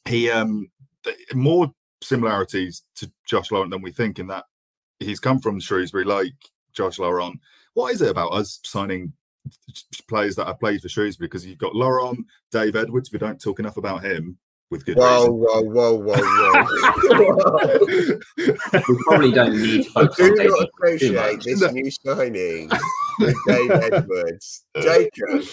He 0.08 0.30
um 0.30 0.70
more 1.34 1.72
similarities 2.02 2.84
to 2.96 3.12
Josh 3.26 3.52
Laurent 3.52 3.72
than 3.72 3.82
we 3.82 3.92
think 3.92 4.20
in 4.20 4.28
that 4.28 4.46
he's 5.00 5.20
come 5.20 5.40
from 5.40 5.60
Shrewsbury, 5.60 6.06
like 6.06 6.34
Josh 6.74 7.00
Laurent. 7.00 7.40
What 7.74 7.94
is 7.94 8.02
it 8.02 8.10
about 8.10 8.34
us 8.34 8.60
signing 8.64 9.14
players 10.08 10.36
that 10.36 10.48
have 10.48 10.60
played 10.60 10.82
for 10.82 10.90
Shrewsbury? 10.90 11.28
Because 11.28 11.46
you've 11.46 11.58
got 11.58 11.76
Laurent, 11.76 12.26
Dave 12.52 12.76
Edwards. 12.76 13.12
We 13.12 13.20
don't 13.20 13.42
talk 13.42 13.60
enough 13.60 13.78
about 13.78 14.04
him 14.04 14.38
with 14.70 14.86
good 14.86 14.98
whoa, 14.98 15.28
reason. 15.28 15.34
Whoa, 15.40 15.62
whoa, 15.62 15.94
whoa, 15.96 16.22
whoa, 17.36 18.20
we 18.88 18.98
probably 19.04 19.32
don't 19.32 19.60
need 19.62 19.84
to 19.86 19.90
focus 19.92 20.20
I 20.20 20.24
on 20.30 20.36
do 20.36 20.48
not 20.50 20.70
appreciate 20.76 21.14
much. 21.36 21.44
this 21.46 21.72
new 21.72 21.92
signing 21.92 22.70
with 23.20 23.36
Dave 23.48 23.72
Edwards. 23.72 24.66
Jacob. 24.82 25.44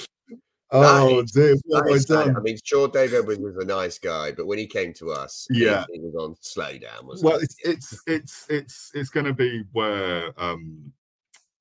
Oh 0.72 1.20
is- 1.20 1.30
dear, 1.30 1.56
what 1.66 1.86
have 1.88 1.96
I 1.96 2.24
done? 2.24 2.36
I 2.36 2.40
mean, 2.40 2.58
sure, 2.64 2.88
Dave 2.88 3.14
Edwards 3.14 3.40
was 3.40 3.56
a 3.56 3.64
nice 3.64 3.98
guy, 3.98 4.32
but 4.32 4.46
when 4.46 4.58
he 4.58 4.66
came 4.66 4.92
to 4.94 5.12
us, 5.12 5.46
Yeah. 5.50 5.84
he, 5.92 6.00
was 6.00 6.14
on 6.16 6.36
slow 6.40 6.76
down. 6.76 7.06
Wasn't 7.06 7.24
well 7.24 7.38
he? 7.38 7.44
it's 7.44 7.56
it's 7.64 8.02
it's 8.06 8.46
it's 8.50 8.90
it's 8.94 9.10
going 9.10 9.26
to 9.26 9.32
be 9.32 9.62
where 9.72 10.32
um 10.36 10.92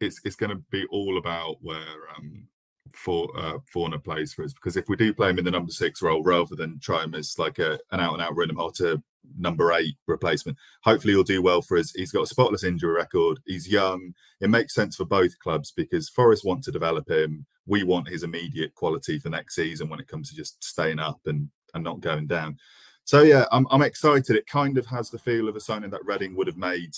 it's 0.01 0.19
it's 0.25 0.35
going 0.35 0.49
to 0.49 0.61
be 0.71 0.85
all 0.91 1.17
about 1.19 1.57
where 1.61 2.09
um 2.17 2.47
for 2.95 3.29
uh 3.37 3.57
Fornah 3.71 3.99
plays 3.99 4.33
for 4.33 4.43
us 4.43 4.53
because 4.53 4.77
if 4.77 4.87
we 4.87 4.95
do 4.95 5.13
play 5.13 5.29
him 5.29 5.39
in 5.39 5.45
the 5.45 5.51
number 5.51 5.71
six 5.71 6.01
role 6.01 6.23
rather 6.23 6.55
than 6.55 6.79
try 6.79 7.03
him 7.03 7.15
as 7.15 7.37
like 7.37 7.59
a 7.59 7.79
an 7.91 7.99
out 7.99 8.13
and 8.13 8.21
out 8.21 8.35
Rinomhota 8.35 9.01
number 9.37 9.73
eight 9.73 9.95
replacement 10.07 10.57
hopefully 10.83 11.13
he'll 11.13 11.23
do 11.23 11.41
well 11.41 11.61
for 11.61 11.77
us. 11.77 11.91
He's 11.91 12.11
got 12.11 12.23
a 12.23 12.27
spotless 12.27 12.63
injury 12.63 12.93
record. 12.93 13.39
He's 13.45 13.67
young. 13.67 14.13
It 14.39 14.49
makes 14.49 14.73
sense 14.73 14.95
for 14.95 15.05
both 15.05 15.39
clubs 15.39 15.71
because 15.71 16.09
forest 16.09 16.45
want 16.45 16.63
to 16.65 16.71
develop 16.71 17.09
him. 17.09 17.45
We 17.65 17.83
want 17.83 18.09
his 18.09 18.23
immediate 18.23 18.75
quality 18.75 19.17
for 19.19 19.29
next 19.29 19.55
season 19.55 19.89
when 19.89 19.99
it 19.99 20.07
comes 20.07 20.29
to 20.29 20.35
just 20.35 20.63
staying 20.63 20.99
up 20.99 21.19
and 21.25 21.49
and 21.73 21.83
not 21.83 21.99
going 21.99 22.27
down. 22.27 22.57
So 23.03 23.21
yeah, 23.21 23.45
I'm 23.51 23.67
I'm 23.69 23.83
excited. 23.83 24.35
It 24.35 24.47
kind 24.47 24.77
of 24.77 24.87
has 24.87 25.09
the 25.09 25.19
feel 25.19 25.47
of 25.47 25.55
a 25.55 25.59
signing 25.59 25.91
that 25.91 26.05
Reading 26.05 26.35
would 26.35 26.47
have 26.47 26.57
made 26.57 26.93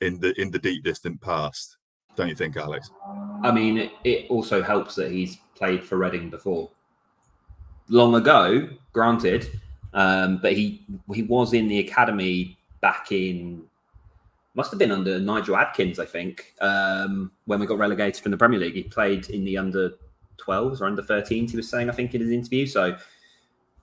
in 0.00 0.20
the 0.20 0.38
in 0.40 0.50
the 0.50 0.58
deep 0.58 0.84
distant 0.84 1.20
past. 1.20 1.76
Don't 2.16 2.28
you 2.28 2.34
think, 2.34 2.56
Alex? 2.56 2.90
I 3.42 3.52
mean, 3.52 3.78
it, 3.78 3.92
it 4.04 4.30
also 4.30 4.62
helps 4.62 4.94
that 4.96 5.12
he's 5.12 5.36
played 5.54 5.84
for 5.84 5.96
Reading 5.98 6.30
before, 6.30 6.70
long 7.88 8.14
ago, 8.14 8.68
granted, 8.92 9.60
um, 9.94 10.38
but 10.38 10.52
he 10.54 10.84
he 11.14 11.22
was 11.22 11.52
in 11.52 11.68
the 11.68 11.78
academy 11.78 12.58
back 12.80 13.12
in 13.12 13.64
must 14.56 14.70
have 14.70 14.78
been 14.78 14.90
under 14.90 15.18
Nigel 15.20 15.54
Adkins, 15.54 15.98
I 15.98 16.06
think, 16.06 16.54
um, 16.62 17.30
when 17.44 17.60
we 17.60 17.66
got 17.66 17.78
relegated 17.78 18.22
from 18.22 18.30
the 18.30 18.38
Premier 18.38 18.58
League. 18.58 18.74
He 18.74 18.82
played 18.82 19.28
in 19.28 19.44
the 19.44 19.58
under 19.58 19.90
12s 20.38 20.80
or 20.80 20.86
under 20.86 21.02
13s. 21.02 21.50
He 21.50 21.56
was 21.56 21.68
saying, 21.68 21.90
I 21.90 21.92
think, 21.92 22.14
in 22.14 22.22
his 22.22 22.30
interview. 22.30 22.66
So 22.66 22.96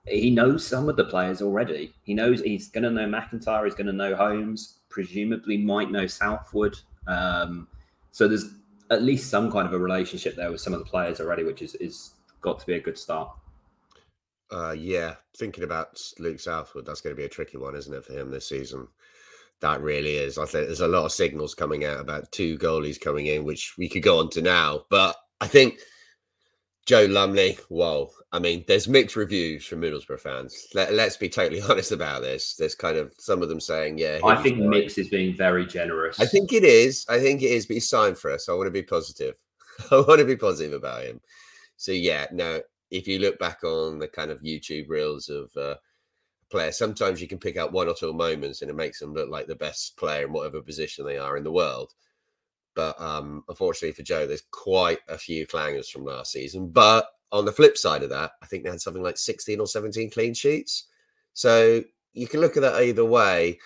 he 0.07 0.31
knows 0.31 0.65
some 0.65 0.89
of 0.89 0.95
the 0.95 1.05
players 1.05 1.43
already. 1.43 1.93
He 2.03 2.15
knows 2.15 2.41
he's 2.41 2.69
going 2.69 2.83
to 2.85 2.89
know 2.89 3.05
McIntyre. 3.05 3.65
He's 3.65 3.75
going 3.75 3.85
to 3.85 3.93
know 3.93 4.15
Holmes. 4.15 4.79
Presumably, 4.89 5.57
might 5.57 5.91
know 5.91 6.07
Southwood. 6.07 6.75
Um, 7.07 7.67
so 8.13 8.27
there's 8.27 8.45
at 8.91 9.01
least 9.01 9.29
some 9.29 9.51
kind 9.51 9.67
of 9.67 9.73
a 9.73 9.77
relationship 9.77 10.35
there 10.35 10.51
with 10.51 10.61
some 10.61 10.71
of 10.71 10.79
the 10.79 10.85
players 10.85 11.19
already, 11.19 11.43
which 11.43 11.61
is 11.61 11.75
is 11.75 12.11
got 12.41 12.59
to 12.59 12.65
be 12.65 12.75
a 12.75 12.79
good 12.79 12.97
start. 12.97 13.29
Uh, 14.51 14.75
yeah, 14.77 15.15
thinking 15.35 15.63
about 15.63 15.99
Luke 16.19 16.39
Southwood, 16.39 16.85
that's 16.85 17.01
going 17.01 17.15
to 17.15 17.19
be 17.19 17.25
a 17.25 17.29
tricky 17.29 17.57
one, 17.57 17.75
isn't 17.75 17.93
it, 17.93 18.05
for 18.05 18.13
him 18.13 18.29
this 18.29 18.47
season? 18.47 18.87
That 19.61 19.81
really 19.81 20.17
is. 20.17 20.37
I 20.37 20.45
think 20.45 20.67
there's 20.67 20.81
a 20.81 20.87
lot 20.87 21.05
of 21.05 21.11
signals 21.11 21.55
coming 21.55 21.85
out 21.85 21.99
about 21.99 22.31
two 22.31 22.57
goalies 22.59 23.01
coming 23.01 23.25
in, 23.25 23.45
which 23.45 23.73
we 23.77 23.89
could 23.89 24.03
go 24.03 24.19
on 24.19 24.29
to 24.31 24.41
now. 24.41 24.85
But 24.91 25.15
I 25.41 25.47
think 25.47 25.79
Joe 26.85 27.05
Lumley, 27.05 27.57
whoa. 27.69 28.11
I 28.33 28.39
mean, 28.39 28.65
there's 28.67 28.89
mixed 28.89 29.15
reviews 29.15 29.65
from 29.65 29.81
Middlesbrough 29.81 30.19
fans. 30.19 30.67
Let, 30.73 30.91
us 30.91 31.15
be 31.15 31.29
totally 31.29 31.61
honest 31.69 31.93
about 31.93 32.23
this. 32.23 32.55
There's 32.55 32.75
kind 32.75 32.97
of 32.97 33.13
some 33.17 33.41
of 33.41 33.47
them 33.47 33.61
saying, 33.61 33.99
yeah. 33.99 34.19
I 34.25 34.41
think. 34.41 34.59
Mix 34.59 34.97
is 34.97 35.07
being 35.07 35.35
very 35.35 35.65
generous. 35.65 36.19
I 36.19 36.25
think 36.25 36.51
it 36.51 36.63
is. 36.63 37.05
I 37.07 37.19
think 37.19 37.41
it 37.41 37.51
is, 37.51 37.65
but 37.65 37.75
he's 37.75 37.89
signed 37.89 38.17
for 38.17 38.31
us. 38.31 38.49
I 38.49 38.53
want 38.53 38.67
to 38.67 38.71
be 38.71 38.83
positive. 38.83 39.35
I 39.91 39.95
want 39.95 40.19
to 40.19 40.25
be 40.25 40.35
positive 40.35 40.73
about 40.73 41.03
him. 41.03 41.21
So 41.77 41.91
yeah, 41.93 42.27
no. 42.31 42.61
If 42.91 43.07
you 43.07 43.19
look 43.19 43.39
back 43.39 43.63
on 43.63 43.97
the 43.97 44.07
kind 44.07 44.29
of 44.29 44.41
YouTube 44.41 44.89
reels 44.89 45.29
of 45.29 45.49
uh, 45.57 45.75
players, 46.51 46.77
sometimes 46.77 47.21
you 47.21 47.27
can 47.27 47.39
pick 47.39 47.57
out 47.57 47.71
one 47.71 47.87
or 47.87 47.95
two 47.95 48.13
moments, 48.13 48.61
and 48.61 48.69
it 48.69 48.75
makes 48.75 48.99
them 48.99 49.13
look 49.13 49.29
like 49.29 49.47
the 49.47 49.55
best 49.55 49.97
player 49.97 50.25
in 50.25 50.33
whatever 50.33 50.61
position 50.61 51.05
they 51.05 51.17
are 51.17 51.37
in 51.37 51.43
the 51.43 51.51
world. 51.51 51.93
But 52.75 52.99
um, 52.99 53.43
unfortunately 53.47 53.93
for 53.93 54.03
Joe, 54.03 54.25
there's 54.25 54.43
quite 54.51 54.99
a 55.07 55.17
few 55.17 55.45
clangers 55.45 55.89
from 55.89 56.05
last 56.05 56.31
season. 56.31 56.69
But 56.69 57.07
on 57.31 57.45
the 57.45 57.51
flip 57.51 57.77
side 57.77 58.03
of 58.03 58.09
that, 58.09 58.31
I 58.41 58.45
think 58.45 58.63
they 58.63 58.69
had 58.69 58.81
something 58.81 59.03
like 59.03 59.17
16 59.17 59.59
or 59.59 59.67
17 59.67 60.09
clean 60.11 60.33
sheets. 60.33 60.85
So 61.33 61.83
you 62.13 62.27
can 62.27 62.41
look 62.41 62.57
at 62.57 62.61
that 62.61 62.81
either 62.83 63.05
way. 63.05 63.59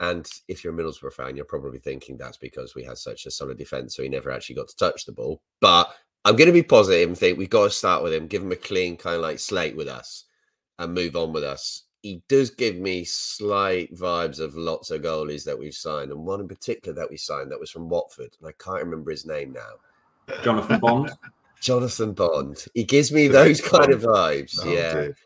And 0.00 0.28
if 0.48 0.64
you're 0.64 0.72
a 0.72 0.76
Middlesbrough 0.76 1.12
fan, 1.12 1.36
you're 1.36 1.44
probably 1.44 1.78
thinking 1.78 2.16
that's 2.16 2.36
because 2.36 2.74
we 2.74 2.82
had 2.82 2.98
such 2.98 3.26
a 3.26 3.30
solid 3.30 3.58
defense, 3.58 3.94
so 3.94 4.02
he 4.02 4.08
never 4.08 4.30
actually 4.30 4.56
got 4.56 4.68
to 4.68 4.76
touch 4.76 5.04
the 5.04 5.12
ball. 5.12 5.42
But 5.60 5.94
I'm 6.24 6.36
going 6.36 6.46
to 6.48 6.52
be 6.52 6.62
positive 6.62 7.08
and 7.08 7.18
think 7.18 7.38
we've 7.38 7.50
got 7.50 7.64
to 7.64 7.70
start 7.70 8.02
with 8.02 8.12
him, 8.12 8.26
give 8.26 8.42
him 8.42 8.52
a 8.52 8.56
clean 8.56 8.96
kind 8.96 9.16
of 9.16 9.22
like 9.22 9.38
slate 9.38 9.76
with 9.76 9.88
us, 9.88 10.24
and 10.78 10.94
move 10.94 11.14
on 11.14 11.32
with 11.32 11.44
us. 11.44 11.84
He 12.02 12.22
does 12.28 12.50
give 12.50 12.76
me 12.76 13.04
slight 13.04 13.94
vibes 13.94 14.40
of 14.40 14.56
lots 14.56 14.90
of 14.90 15.02
goalies 15.02 15.44
that 15.44 15.58
we've 15.58 15.74
signed, 15.74 16.10
and 16.10 16.26
one 16.26 16.40
in 16.40 16.48
particular 16.48 16.94
that 16.94 17.10
we 17.10 17.16
signed 17.16 17.50
that 17.50 17.60
was 17.60 17.70
from 17.70 17.88
Watford, 17.88 18.36
and 18.40 18.48
I 18.48 18.52
can't 18.62 18.82
remember 18.84 19.10
his 19.10 19.24
name 19.24 19.52
now. 19.52 20.36
Jonathan 20.42 20.80
Bond. 20.80 21.12
Jonathan 21.60 22.12
Bond. 22.12 22.64
He 22.74 22.84
gives 22.84 23.12
me 23.12 23.28
those 23.28 23.60
kind 23.60 23.92
of 23.92 24.02
vibes. 24.02 24.58
Oh, 24.62 24.72
yeah. 24.72 24.92
dear. 24.92 25.16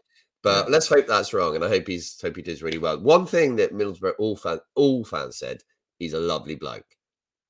But 0.42 0.70
let's 0.70 0.86
hope 0.86 1.08
that's 1.08 1.32
wrong, 1.32 1.56
and 1.56 1.64
I 1.64 1.68
hope 1.68 1.88
he's 1.88 2.20
hope 2.20 2.36
he 2.36 2.42
does 2.42 2.62
really 2.62 2.78
well. 2.78 3.00
One 3.00 3.26
thing 3.26 3.56
that 3.56 3.72
Middlesbrough 3.72 4.12
all 4.18 4.36
fan 4.36 4.60
all 4.76 5.04
fans 5.04 5.38
said 5.38 5.62
He's 5.98 6.12
a 6.12 6.20
lovely 6.20 6.54
bloke. 6.54 6.96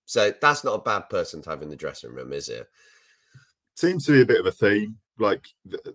So 0.05 0.33
that's 0.41 0.65
not 0.65 0.75
a 0.75 0.83
bad 0.83 1.09
person 1.09 1.43
to 1.43 1.51
have 1.51 1.63
in 1.63 1.69
the 1.69 1.77
dressing 1.77 2.13
room, 2.13 2.33
is 2.33 2.49
it? 2.49 2.69
Seems 3.75 4.07
to 4.07 4.13
be 4.13 4.23
a 4.23 4.27
bit 4.27 4.41
of 4.41 4.47
a 4.47 4.53
theme. 4.53 4.97
Like 5.19 5.47
th- 5.71 5.95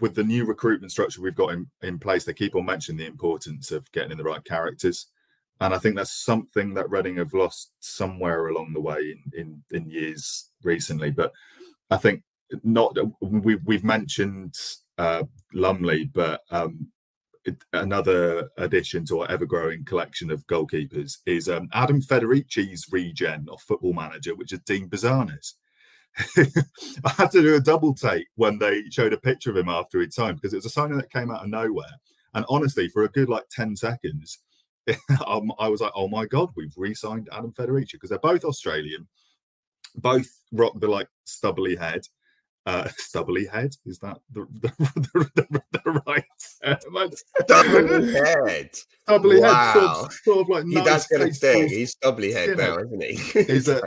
with 0.00 0.14
the 0.14 0.22
new 0.22 0.44
recruitment 0.44 0.92
structure 0.92 1.20
we've 1.20 1.34
got 1.34 1.52
in, 1.52 1.66
in 1.82 1.98
place, 1.98 2.24
they 2.24 2.32
keep 2.32 2.54
on 2.54 2.64
mentioning 2.64 2.98
the 2.98 3.06
importance 3.06 3.72
of 3.72 3.90
getting 3.92 4.12
in 4.12 4.18
the 4.18 4.24
right 4.24 4.44
characters. 4.44 5.08
And 5.60 5.74
I 5.74 5.78
think 5.78 5.96
that's 5.96 6.24
something 6.24 6.72
that 6.74 6.88
Reading 6.88 7.16
have 7.16 7.34
lost 7.34 7.72
somewhere 7.80 8.48
along 8.48 8.72
the 8.72 8.80
way 8.80 9.16
in, 9.34 9.40
in, 9.40 9.62
in 9.76 9.90
years 9.90 10.50
recently. 10.62 11.10
But 11.10 11.32
I 11.90 11.96
think 11.96 12.22
not 12.64 12.96
we, 13.20 13.56
we've 13.56 13.84
mentioned 13.84 14.54
uh, 14.98 15.24
Lumley, 15.52 16.04
but 16.04 16.42
um, 16.50 16.88
it, 17.44 17.56
another 17.72 18.50
addition 18.56 19.04
to 19.06 19.20
our 19.20 19.30
ever-growing 19.30 19.84
collection 19.84 20.30
of 20.30 20.46
goalkeepers 20.46 21.18
is 21.26 21.48
um, 21.48 21.68
Adam 21.72 22.00
Federici's 22.00 22.86
regen 22.90 23.46
of 23.50 23.60
Football 23.62 23.94
Manager, 23.94 24.34
which 24.34 24.52
is 24.52 24.60
Dean 24.60 24.88
Bouzanis. 24.88 25.54
I 27.04 27.10
had 27.16 27.30
to 27.32 27.42
do 27.42 27.54
a 27.54 27.60
double 27.60 27.94
take 27.94 28.26
when 28.36 28.58
they 28.58 28.82
showed 28.90 29.12
a 29.12 29.18
picture 29.18 29.50
of 29.50 29.56
him 29.56 29.68
after 29.68 30.00
he'd 30.00 30.12
signed 30.12 30.36
because 30.36 30.52
it 30.52 30.58
was 30.58 30.66
a 30.66 30.70
signing 30.70 30.98
that 30.98 31.10
came 31.10 31.30
out 31.30 31.42
of 31.42 31.48
nowhere. 31.48 31.86
And 32.34 32.44
honestly, 32.48 32.88
for 32.88 33.04
a 33.04 33.08
good 33.08 33.28
like 33.28 33.48
10 33.50 33.76
seconds, 33.76 34.38
um, 35.26 35.52
I 35.58 35.68
was 35.68 35.80
like, 35.80 35.92
oh 35.94 36.08
my 36.08 36.26
God, 36.26 36.50
we've 36.56 36.74
re 36.76 36.94
signed 36.94 37.28
Adam 37.32 37.52
Federici 37.52 37.92
because 37.92 38.10
they're 38.10 38.18
both 38.18 38.44
Australian, 38.44 39.06
both 39.96 40.28
rock 40.52 40.78
the 40.80 40.88
like 40.88 41.08
stubbly 41.24 41.76
head. 41.76 42.06
Uh, 42.66 42.88
stubbly 42.98 43.46
head 43.46 43.74
is 43.86 43.98
that 44.00 44.18
the, 44.32 44.46
the, 44.60 45.30
the, 45.34 45.62
the 45.72 46.02
right 46.06 46.24
term? 46.62 47.10
Stubbly 47.40 48.12
head. 48.12 48.70
Stubbly 49.02 49.40
Wow. 49.40 49.72
head, 49.72 49.80
sort 49.80 50.06
of, 50.06 50.12
sort 50.12 50.38
of 50.38 50.48
like 50.48 50.64
He, 50.66 50.74
nice, 50.74 50.84
that's 50.84 51.06
going 51.06 51.20
to 51.22 51.26
tasteful 51.28 51.68
stay. 51.68 51.68
He's 51.68 51.90
stubbly 51.92 52.32
head 52.32 52.58
now, 52.58 52.78
isn't 52.78 53.02
he? 53.02 53.38
is 53.40 53.68
a 53.68 53.80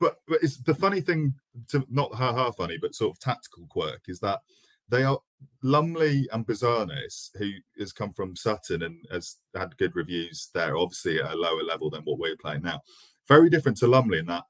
but, 0.00 0.16
but 0.28 0.38
it's 0.42 0.58
the 0.58 0.74
funny 0.74 1.00
thing 1.00 1.34
to 1.68 1.84
not 1.90 2.14
ha 2.14 2.32
ha 2.32 2.50
funny 2.50 2.78
but 2.80 2.94
sort 2.94 3.14
of 3.14 3.20
tactical 3.20 3.66
quirk 3.68 4.02
is 4.08 4.20
that 4.20 4.40
they 4.88 5.02
are 5.02 5.18
Lumley 5.62 6.28
and 6.32 6.46
Bouzanis, 6.46 7.30
who 7.36 7.50
has 7.78 7.92
come 7.92 8.12
from 8.12 8.36
Sutton 8.36 8.82
and 8.82 9.04
has 9.10 9.36
had 9.54 9.76
good 9.78 9.96
reviews 9.96 10.48
there, 10.54 10.76
obviously 10.76 11.20
at 11.20 11.32
a 11.32 11.36
lower 11.36 11.62
level 11.62 11.90
than 11.90 12.02
what 12.02 12.18
we're 12.18 12.36
playing 12.36 12.62
now. 12.62 12.80
Very 13.26 13.50
different 13.50 13.78
to 13.78 13.88
Lumley 13.88 14.18
in 14.18 14.26
that 14.26 14.44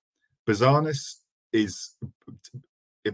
Bouzanis 0.46 1.20
is, 1.52 1.94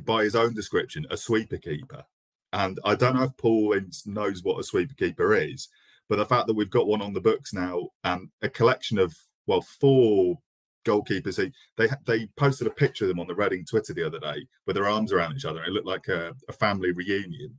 by 0.05 0.25
his 0.25 0.35
own 0.35 0.55
description, 0.55 1.07
a 1.11 1.17
sweeper 1.17 1.59
keeper. 1.59 2.05
And 2.53 2.79
I 2.85 2.95
don't 2.95 3.17
know 3.17 3.23
if 3.23 3.37
Paul 3.37 3.75
knows 4.05 4.43
what 4.43 4.59
a 4.59 4.65
sweeper 4.65 4.95
keeper 4.95 5.35
is, 5.35 5.69
but 6.09 6.17
the 6.17 6.27
fact 6.27 6.47
that 6.49 6.55
we've 6.55 6.69
got 6.69 6.89
one 6.89 7.01
on 7.01 7.15
the 7.15 7.21
books 7.21 7.55
now 7.55 7.89
and 8.05 8.29
a 8.43 8.49
collection 8.49 8.99
of, 8.99 9.17
well, 9.47 9.63
four 9.63 10.39
goalkeepers. 10.85 11.37
They 11.37 11.53
they 11.77 11.89
they 12.07 12.27
posted 12.37 12.67
a 12.67 12.71
picture 12.71 13.05
of 13.05 13.09
them 13.09 13.21
on 13.21 13.27
the 13.27 13.35
Reading 13.35 13.65
Twitter 13.65 13.95
the 13.95 14.07
other 14.07 14.19
day 14.19 14.47
with 14.67 14.77
their 14.77 14.89
arms 14.89 15.13
around 15.13 15.37
each 15.37 15.45
other. 15.45 15.63
It 15.63 15.71
looked 15.73 15.87
like 15.87 16.09
a, 16.09 16.35
a 16.49 16.53
family 16.53 16.93
reunion. 16.93 17.59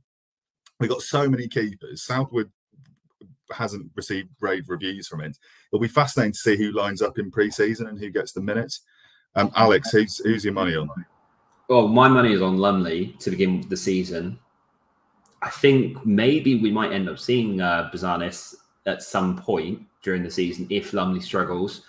We 0.80 0.88
got 0.88 1.02
so 1.02 1.28
many 1.28 1.48
keepers. 1.48 2.04
Southwood 2.04 2.50
hasn't 3.52 3.90
received 3.94 4.28
rave 4.40 4.68
reviews 4.68 5.06
from 5.06 5.20
it. 5.20 5.36
It'll 5.72 5.80
be 5.80 5.88
fascinating 5.88 6.32
to 6.32 6.38
see 6.38 6.56
who 6.56 6.72
lines 6.72 7.02
up 7.02 7.18
in 7.18 7.30
pre-season 7.30 7.86
and 7.86 7.98
who 7.98 8.10
gets 8.10 8.32
the 8.32 8.40
minutes. 8.40 8.82
Um, 9.36 9.50
Alex, 9.56 9.90
who's 9.90 10.18
who's 10.18 10.44
your 10.44 10.54
money 10.54 10.76
on? 10.76 10.88
Well, 11.68 11.88
my 11.88 12.08
money 12.08 12.32
is 12.32 12.42
on 12.42 12.58
Lumley 12.58 13.16
to 13.20 13.30
begin 13.30 13.66
the 13.68 13.76
season. 13.76 14.38
I 15.42 15.50
think 15.50 16.04
maybe 16.06 16.60
we 16.60 16.70
might 16.70 16.92
end 16.92 17.08
up 17.08 17.18
seeing 17.18 17.60
uh, 17.60 17.90
at 18.86 19.02
some 19.02 19.36
point 19.36 19.82
during 20.02 20.22
the 20.22 20.30
season 20.30 20.66
if 20.70 20.92
Lumley 20.92 21.20
struggles. 21.20 21.82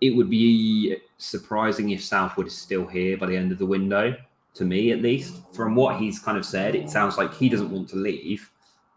It 0.00 0.10
would 0.10 0.28
be 0.28 0.96
surprising 1.18 1.90
if 1.90 2.02
Southwood 2.02 2.46
is 2.46 2.56
still 2.56 2.86
here 2.86 3.16
by 3.16 3.26
the 3.26 3.36
end 3.36 3.52
of 3.52 3.58
the 3.58 3.66
window, 3.66 4.14
to 4.54 4.64
me 4.64 4.92
at 4.92 5.00
least. 5.00 5.40
From 5.54 5.74
what 5.74 5.96
he's 5.96 6.18
kind 6.18 6.36
of 6.36 6.44
said, 6.44 6.74
it 6.74 6.90
sounds 6.90 7.16
like 7.16 7.34
he 7.34 7.48
doesn't 7.48 7.70
want 7.70 7.88
to 7.90 7.96
leave. 7.96 8.50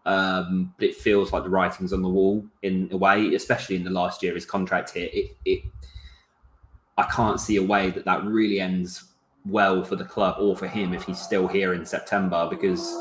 Um, 0.06 0.74
but 0.78 0.88
it 0.88 0.96
feels 0.96 1.32
like 1.32 1.44
the 1.44 1.50
writing's 1.50 1.94
on 1.94 2.02
the 2.02 2.10
wall 2.10 2.46
in 2.64 2.90
a 2.92 2.98
way, 2.98 3.34
especially 3.36 3.76
in 3.76 3.84
the 3.84 3.90
last 3.90 4.24
year 4.24 4.32
of 4.32 4.36
his 4.36 4.46
contract 4.46 4.92
here. 4.92 5.10
It, 5.12 5.38
it, 5.46 5.64
I 6.98 7.04
can't 7.04 7.40
see 7.40 7.58
a 7.58 7.64
way 7.64 7.92
that 7.92 8.06
that 8.06 8.24
really 8.26 8.60
ends 8.60 9.06
well 9.46 9.84
for 9.84 9.96
the 9.96 10.04
club 10.04 10.36
or 10.40 10.56
for 10.56 10.68
him 10.68 10.94
if 10.94 11.04
he's 11.04 11.20
still 11.20 11.48
here 11.48 11.74
in 11.74 11.86
September 11.86 12.48
because 12.50 12.94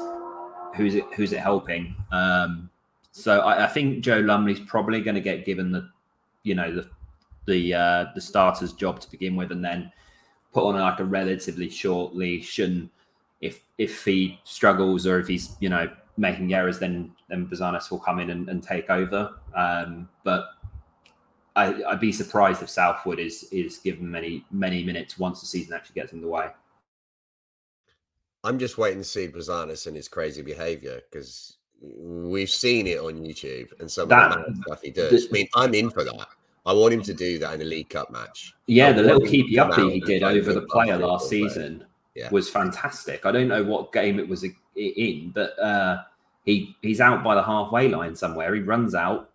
who's 0.76 0.94
it 0.94 1.04
who's 1.14 1.32
it 1.32 1.40
helping? 1.40 1.96
Um, 2.12 2.70
so 3.10 3.40
I, 3.40 3.64
I 3.64 3.66
think 3.66 4.04
Joe 4.04 4.20
Lumley's 4.20 4.60
probably 4.60 5.00
going 5.00 5.16
to 5.16 5.20
get 5.20 5.44
given 5.44 5.72
the 5.72 5.90
you 6.44 6.54
know 6.54 6.74
the 6.74 6.88
the 7.48 7.74
uh, 7.74 8.04
the 8.14 8.20
starter's 8.20 8.72
job 8.72 9.00
to 9.00 9.10
begin 9.10 9.34
with, 9.34 9.50
and 9.50 9.64
then 9.64 9.90
put 10.52 10.64
on 10.64 10.78
like 10.78 11.00
a 11.00 11.04
relatively 11.04 11.68
short 11.68 12.14
leash. 12.14 12.58
And 12.60 12.88
if 13.40 13.62
if 13.78 14.04
he 14.04 14.38
struggles 14.44 15.06
or 15.06 15.18
if 15.18 15.26
he's 15.26 15.56
you 15.60 15.68
know 15.68 15.90
making 16.16 16.52
errors, 16.54 16.78
then 16.78 17.10
then 17.28 17.46
Bouzanis 17.48 17.90
will 17.90 17.98
come 17.98 18.20
in 18.20 18.30
and, 18.30 18.48
and 18.48 18.62
take 18.62 18.90
over. 18.90 19.34
Um, 19.56 20.08
but 20.24 20.50
I, 21.56 21.82
I'd 21.88 22.00
be 22.00 22.12
surprised 22.12 22.62
if 22.62 22.70
Southwood 22.70 23.18
is 23.18 23.44
is 23.50 23.78
given 23.78 24.08
many 24.10 24.44
many 24.50 24.84
minutes 24.84 25.18
once 25.18 25.40
the 25.40 25.46
season 25.46 25.74
actually 25.74 26.00
gets 26.00 26.12
underway. 26.12 26.48
I'm 28.44 28.58
just 28.58 28.78
waiting 28.78 29.00
to 29.00 29.04
see 29.04 29.26
Bouzanis 29.26 29.86
and 29.88 29.96
his 29.96 30.06
crazy 30.08 30.42
behavior 30.42 31.00
because 31.10 31.56
we've 31.80 32.50
seen 32.50 32.86
it 32.86 32.98
on 32.98 33.14
YouTube 33.14 33.68
and 33.80 33.90
some 33.90 34.08
That- 34.08 34.38
of 34.38 34.56
the 34.56 34.62
stuff 34.62 34.82
he 34.82 34.90
does. 34.90 35.26
I 35.26 35.30
mean, 35.32 35.48
I'm 35.54 35.74
in 35.74 35.90
for 35.90 36.04
that. 36.04 36.28
I 36.68 36.72
want 36.74 36.92
him 36.92 37.02
to 37.02 37.14
do 37.14 37.38
that 37.38 37.54
in 37.54 37.62
a 37.62 37.64
League 37.64 37.88
Cup 37.88 38.10
match. 38.10 38.54
Yeah, 38.66 38.88
I 38.88 38.92
the 38.92 39.02
little 39.02 39.20
want 39.20 39.24
him 39.24 39.30
to 39.30 39.36
keepy 39.44 39.56
come 39.56 39.70
uppy 39.72 39.90
he 39.90 40.00
did 40.00 40.22
over 40.22 40.52
the 40.52 40.60
player 40.62 40.98
last 40.98 41.30
football, 41.30 41.48
season 41.48 41.84
Yeah. 42.14 42.28
was 42.30 42.50
fantastic. 42.50 43.24
I 43.24 43.32
don't 43.32 43.48
know 43.48 43.64
what 43.64 43.90
game 43.90 44.18
it 44.18 44.28
was 44.28 44.44
in, 44.76 45.30
but 45.34 45.58
uh, 45.58 46.02
he 46.44 46.76
he's 46.82 47.00
out 47.00 47.24
by 47.24 47.34
the 47.34 47.42
halfway 47.42 47.88
line 47.88 48.14
somewhere. 48.14 48.54
He 48.54 48.60
runs 48.60 48.94
out, 48.94 49.30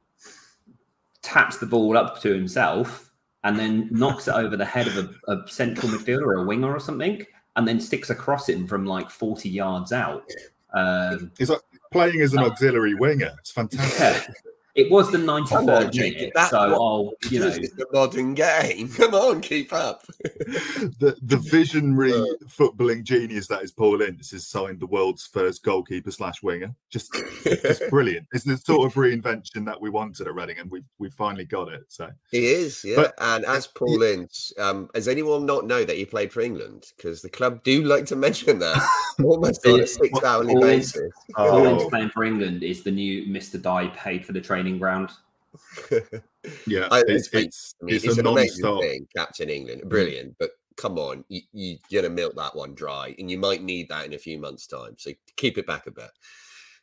taps 1.23 1.57
the 1.57 1.65
ball 1.65 1.97
up 1.97 2.21
to 2.21 2.31
himself, 2.31 3.11
and 3.43 3.57
then 3.57 3.89
knocks 3.91 4.27
it 4.27 4.35
over 4.35 4.55
the 4.55 4.65
head 4.65 4.85
of 4.87 4.97
a, 4.97 5.31
a 5.31 5.47
central 5.47 5.91
midfielder 5.91 6.21
or 6.21 6.43
a 6.43 6.45
winger 6.45 6.71
or 6.71 6.79
something, 6.79 7.25
and 7.55 7.67
then 7.67 7.79
sticks 7.79 8.11
across 8.11 8.47
him 8.47 8.67
from 8.67 8.85
like 8.85 9.09
forty 9.09 9.49
yards 9.49 9.91
out. 9.91 10.29
Um, 10.75 11.31
He's 11.35 11.49
like 11.49 11.61
playing 11.91 12.21
as 12.21 12.33
an 12.33 12.39
auxiliary 12.43 12.93
winger. 12.93 13.31
It's 13.39 13.51
fantastic. 13.51 14.35
It 14.75 14.89
was 14.89 15.11
the 15.11 15.19
Come 15.19 15.29
on, 15.29 15.43
93rd 15.45 15.95
minute, 15.99 16.31
that's 16.33 16.49
so 16.49 16.57
what 16.71 16.81
I'll 16.81 17.13
you 17.29 17.39
know 17.39 17.47
It's 17.47 17.73
the 17.75 17.85
modern 17.93 18.33
game. 18.33 18.89
Come 18.97 19.13
on, 19.13 19.39
keep 19.41 19.71
up. 19.71 20.03
the 20.23 21.15
the 21.21 21.37
visionary 21.37 22.11
footballing 22.47 23.03
genius 23.03 23.47
that 23.47 23.61
is 23.63 23.71
Paul 23.71 24.01
Ince 24.01 24.31
has 24.31 24.47
signed 24.47 24.79
the 24.79 24.87
world's 24.87 25.27
first 25.27 25.63
goalkeeper 25.63 26.09
slash 26.09 26.41
winger. 26.41 26.73
Just 26.89 27.13
just 27.43 27.87
brilliant. 27.91 28.25
It's 28.33 28.45
the 28.45 28.57
sort 28.57 28.87
of 28.87 28.95
reinvention 28.95 29.63
that 29.65 29.79
we 29.79 29.91
wanted 29.91 30.27
at 30.27 30.33
Reading, 30.33 30.57
and 30.57 30.71
we 30.71 30.81
we 30.97 31.09
finally 31.11 31.45
got 31.45 31.71
it. 31.71 31.83
So 31.89 32.09
He 32.31 32.47
is, 32.47 32.83
yeah. 32.83 32.95
But- 32.95 33.13
and 33.19 33.45
as 33.45 33.67
Paul 33.67 34.01
Ince, 34.01 34.51
um, 34.57 34.89
does 34.95 35.07
anyone 35.07 35.45
not 35.45 35.67
know 35.67 35.83
that 35.83 35.95
he 35.97 36.05
played 36.05 36.33
for 36.33 36.41
England? 36.41 36.87
Because 36.97 37.21
the 37.21 37.29
club 37.29 37.63
do 37.63 37.83
like 37.83 38.05
to 38.07 38.15
mention 38.15 38.57
that 38.59 38.81
almost 39.23 39.65
on 39.67 39.79
a 39.81 39.85
six 39.87 40.23
hourly 40.23 40.53
Paul 40.55 40.63
Ince- 40.65 40.93
basis. 40.93 41.11
Paul 41.35 41.65
Ince 41.67 41.83
Oh. 41.83 41.89
playing 41.89 42.09
for 42.09 42.23
England 42.23 42.63
is 42.63 42.81
the 42.81 42.91
new 42.91 43.25
Mr. 43.27 43.61
Dai 43.61 43.87
paid 43.89 44.25
for 44.25 44.33
the 44.33 44.41
training 44.41 44.62
ground. 44.79 45.11
yeah, 46.67 46.87
I- 46.91 47.03
it's 47.07 47.27
it's- 47.33 47.33
it's, 47.33 47.75
I 47.81 47.85
mean, 47.85 47.95
it's 47.95 48.05
it's, 48.05 48.17
a 48.17 48.19
an 48.21 48.27
amazing 48.27 48.61
non-stop. 48.63 48.81
thing, 48.81 49.07
Captain 49.15 49.49
England. 49.49 49.83
Brilliant. 49.89 50.35
But 50.39 50.51
come 50.77 50.97
on, 50.97 51.23
you, 51.29 51.41
you, 51.53 51.77
you're 51.89 52.01
going 52.01 52.11
to 52.15 52.21
milk 52.21 52.35
that 52.35 52.55
one 52.55 52.73
dry, 52.73 53.15
and 53.19 53.29
you 53.29 53.37
might 53.37 53.63
need 53.63 53.89
that 53.89 54.05
in 54.05 54.13
a 54.13 54.17
few 54.17 54.39
months' 54.39 54.67
time. 54.67 54.95
So 54.97 55.11
keep 55.37 55.57
it 55.57 55.67
back 55.67 55.87
a 55.87 55.91
bit. 55.91 56.09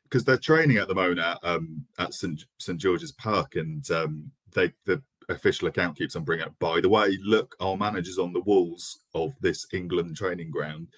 because 0.04 0.24
they're 0.24 0.36
training 0.38 0.76
at 0.78 0.88
the 0.88 0.94
moment 0.94 1.18
at 1.20 1.38
um 1.42 1.84
at 1.98 2.14
St 2.14 2.44
St 2.58 2.78
George's 2.78 3.12
Park, 3.12 3.56
and 3.56 3.88
um 3.90 4.30
they 4.54 4.72
the 4.86 5.02
official 5.28 5.68
account 5.68 5.96
keeps 5.96 6.16
on 6.16 6.24
bringing 6.24 6.46
up. 6.46 6.54
By 6.58 6.80
the 6.80 6.88
way, 6.88 7.16
look, 7.22 7.54
our 7.60 7.76
manager's 7.76 8.18
on 8.18 8.32
the 8.32 8.40
walls 8.40 9.00
of 9.14 9.34
this 9.40 9.66
England 9.72 10.16
training 10.16 10.50
ground, 10.50 10.88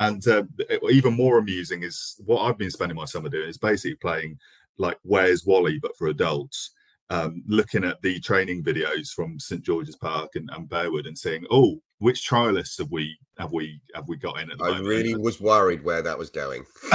and 0.00 0.26
uh, 0.28 0.44
even 0.90 1.12
more 1.14 1.38
amusing 1.38 1.82
is 1.82 2.20
what 2.24 2.42
I've 2.42 2.56
been 2.58 2.70
spending 2.70 2.96
my 2.96 3.04
summer 3.04 3.28
doing 3.28 3.48
is 3.50 3.58
basically 3.58 3.96
playing 3.96 4.38
like 4.78 4.98
Where's 5.02 5.44
Wally, 5.44 5.78
but 5.80 5.96
for 5.96 6.08
adults. 6.08 6.70
Um, 7.10 7.42
looking 7.46 7.84
at 7.84 8.00
the 8.00 8.20
training 8.20 8.64
videos 8.64 9.10
from 9.10 9.38
St 9.38 9.60
George's 9.60 9.96
Park 9.96 10.30
and, 10.34 10.48
and 10.50 10.66
Bearwood 10.66 11.06
and 11.06 11.18
saying, 11.18 11.44
"Oh, 11.50 11.82
which 11.98 12.26
trialists 12.26 12.78
have 12.78 12.90
we 12.90 13.18
have 13.38 13.52
we 13.52 13.82
have 13.94 14.08
we 14.08 14.16
got 14.16 14.40
in 14.40 14.50
at 14.50 14.56
the 14.56 14.64
I 14.64 14.68
moment?" 14.68 14.86
really 14.86 15.14
was 15.14 15.38
worried 15.38 15.84
where 15.84 16.00
that 16.00 16.16
was 16.16 16.30
going. 16.30 16.64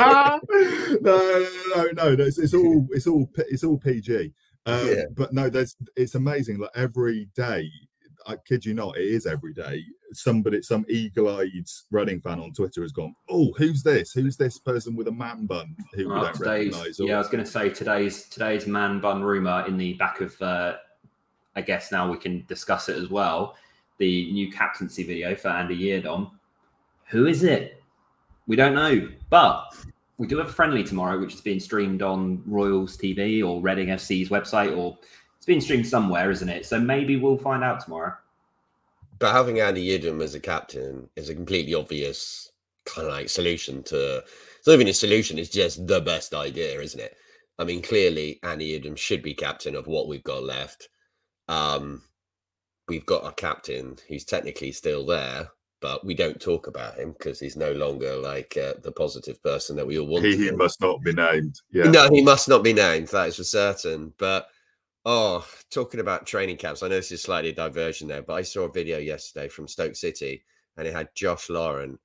no, 0.00 0.40
no, 1.00 1.90
no, 1.92 2.14
no. 2.14 2.24
It's, 2.24 2.38
it's 2.38 2.54
all, 2.54 2.88
it's 2.90 3.06
all, 3.06 3.30
it's 3.36 3.62
all 3.62 3.78
PG. 3.78 4.32
Um, 4.66 4.86
Yeah. 4.88 5.04
But 5.14 5.32
no, 5.32 5.48
there's, 5.48 5.76
it's 5.96 6.16
amazing. 6.16 6.58
Like 6.58 6.70
every 6.74 7.28
day, 7.36 7.70
I 8.30 8.36
kid 8.46 8.64
you 8.64 8.74
not, 8.74 8.96
it 8.96 9.06
is 9.06 9.26
every 9.26 9.52
day. 9.52 9.84
Somebody, 10.12 10.62
some 10.62 10.84
eagle-eyed 10.88 11.66
Reading 11.90 12.20
fan 12.20 12.40
on 12.40 12.52
Twitter 12.52 12.82
has 12.82 12.92
gone, 12.92 13.14
"Oh, 13.28 13.52
who's 13.56 13.82
this? 13.82 14.12
Who's 14.12 14.36
this 14.36 14.58
person 14.58 14.96
with 14.96 15.08
a 15.08 15.12
man 15.12 15.46
bun 15.46 15.76
who 15.94 16.08
we 16.08 16.14
Well, 16.14 16.24
don't 16.24 16.40
recognise?" 16.40 16.98
yeah, 16.98 17.16
I 17.16 17.18
was 17.18 17.28
going 17.28 17.44
to 17.44 17.50
say 17.50 17.70
today's 17.70 18.28
today's 18.28 18.66
man 18.66 19.00
bun 19.00 19.22
rumor 19.22 19.64
in 19.66 19.76
the 19.76 19.94
back 19.94 20.20
of 20.20 20.40
uh, 20.40 20.76
I 21.56 21.60
guess 21.60 21.92
now 21.92 22.10
we 22.10 22.18
can 22.18 22.44
discuss 22.46 22.88
it 22.88 22.96
as 22.96 23.10
well. 23.10 23.56
The 23.98 24.30
new 24.32 24.50
captaincy 24.50 25.02
video 25.02 25.34
for 25.34 25.48
Andy 25.48 25.78
Yiadom. 25.78 26.30
Who 27.06 27.26
is 27.26 27.42
it? 27.42 27.82
We 28.46 28.56
don't 28.56 28.74
know, 28.74 29.08
but 29.28 29.74
we 30.18 30.26
do 30.26 30.38
have 30.38 30.48
a 30.48 30.52
friendly 30.52 30.84
tomorrow, 30.84 31.18
which 31.18 31.34
is 31.34 31.40
being 31.40 31.60
streamed 31.60 32.02
on 32.02 32.42
Royals 32.46 32.96
TV 32.96 33.46
or 33.46 33.60
Reading 33.60 33.88
FC's 33.88 34.28
website, 34.28 34.76
or 34.76 34.98
being 35.50 35.60
streamed 35.60 35.88
somewhere, 35.88 36.30
isn't 36.30 36.48
it? 36.48 36.64
So 36.64 36.78
maybe 36.78 37.16
we'll 37.16 37.36
find 37.36 37.64
out 37.64 37.80
tomorrow. 37.80 38.14
But 39.18 39.32
having 39.32 39.58
Andy 39.58 39.84
Yiadom 39.84 40.22
as 40.22 40.36
a 40.36 40.40
captain 40.40 41.08
is 41.16 41.28
a 41.28 41.34
completely 41.34 41.74
obvious 41.74 42.52
kind 42.84 43.08
of 43.08 43.12
like 43.12 43.28
solution 43.28 43.82
to. 43.84 44.18
It's 44.58 44.68
not 44.68 44.74
even 44.74 44.86
a 44.86 44.94
solution; 44.94 45.40
it's 45.40 45.50
just 45.50 45.88
the 45.88 46.00
best 46.00 46.34
idea, 46.34 46.80
isn't 46.80 47.00
it? 47.00 47.16
I 47.58 47.64
mean, 47.64 47.82
clearly 47.82 48.38
Andy 48.44 48.78
Yiadom 48.78 48.96
should 48.96 49.24
be 49.24 49.34
captain 49.34 49.74
of 49.74 49.88
what 49.88 50.06
we've 50.06 50.22
got 50.22 50.44
left. 50.44 50.88
Um, 51.48 52.02
we've 52.86 53.06
got 53.06 53.26
a 53.26 53.32
captain 53.32 53.96
who's 54.08 54.24
technically 54.24 54.70
still 54.70 55.04
there, 55.04 55.48
but 55.80 56.06
we 56.06 56.14
don't 56.14 56.40
talk 56.40 56.68
about 56.68 56.96
him 56.96 57.10
because 57.18 57.40
he's 57.40 57.56
no 57.56 57.72
longer 57.72 58.14
like 58.14 58.56
uh, 58.56 58.74
the 58.84 58.92
positive 58.92 59.42
person 59.42 59.74
that 59.74 59.86
we 59.86 59.98
all 59.98 60.06
want. 60.06 60.24
He, 60.24 60.36
he 60.36 60.52
must 60.52 60.80
not 60.80 61.02
be 61.02 61.12
named. 61.12 61.60
Yeah. 61.72 61.90
No, 61.90 62.08
he 62.08 62.22
must 62.22 62.48
not 62.48 62.62
be 62.62 62.72
named. 62.72 63.08
That 63.08 63.26
is 63.26 63.36
for 63.36 63.44
certain. 63.44 64.14
But 64.16 64.46
oh, 65.04 65.46
talking 65.70 66.00
about 66.00 66.26
training 66.26 66.56
camps, 66.56 66.82
I 66.82 66.88
know 66.88 66.96
this 66.96 67.12
is 67.12 67.22
slightly 67.22 67.50
a 67.50 67.54
diversion 67.54 68.08
there, 68.08 68.22
but 68.22 68.34
I 68.34 68.42
saw 68.42 68.64
a 68.64 68.72
video 68.72 68.98
yesterday 68.98 69.48
from 69.48 69.68
Stoke 69.68 69.96
City, 69.96 70.42
and 70.76 70.86
it 70.86 70.94
had 70.94 71.08
Josh 71.14 71.48
Laurent 71.48 71.98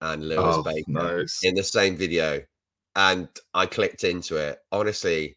and 0.00 0.28
Lewis 0.28 0.56
Oh, 0.58 0.62
Baker 0.62 0.84
nice. 0.88 1.40
in 1.42 1.54
the 1.54 1.64
same 1.64 1.96
video, 1.96 2.40
and 2.96 3.28
I 3.54 3.66
clicked 3.66 4.04
into 4.04 4.36
it. 4.36 4.58
Honestly, 4.72 5.36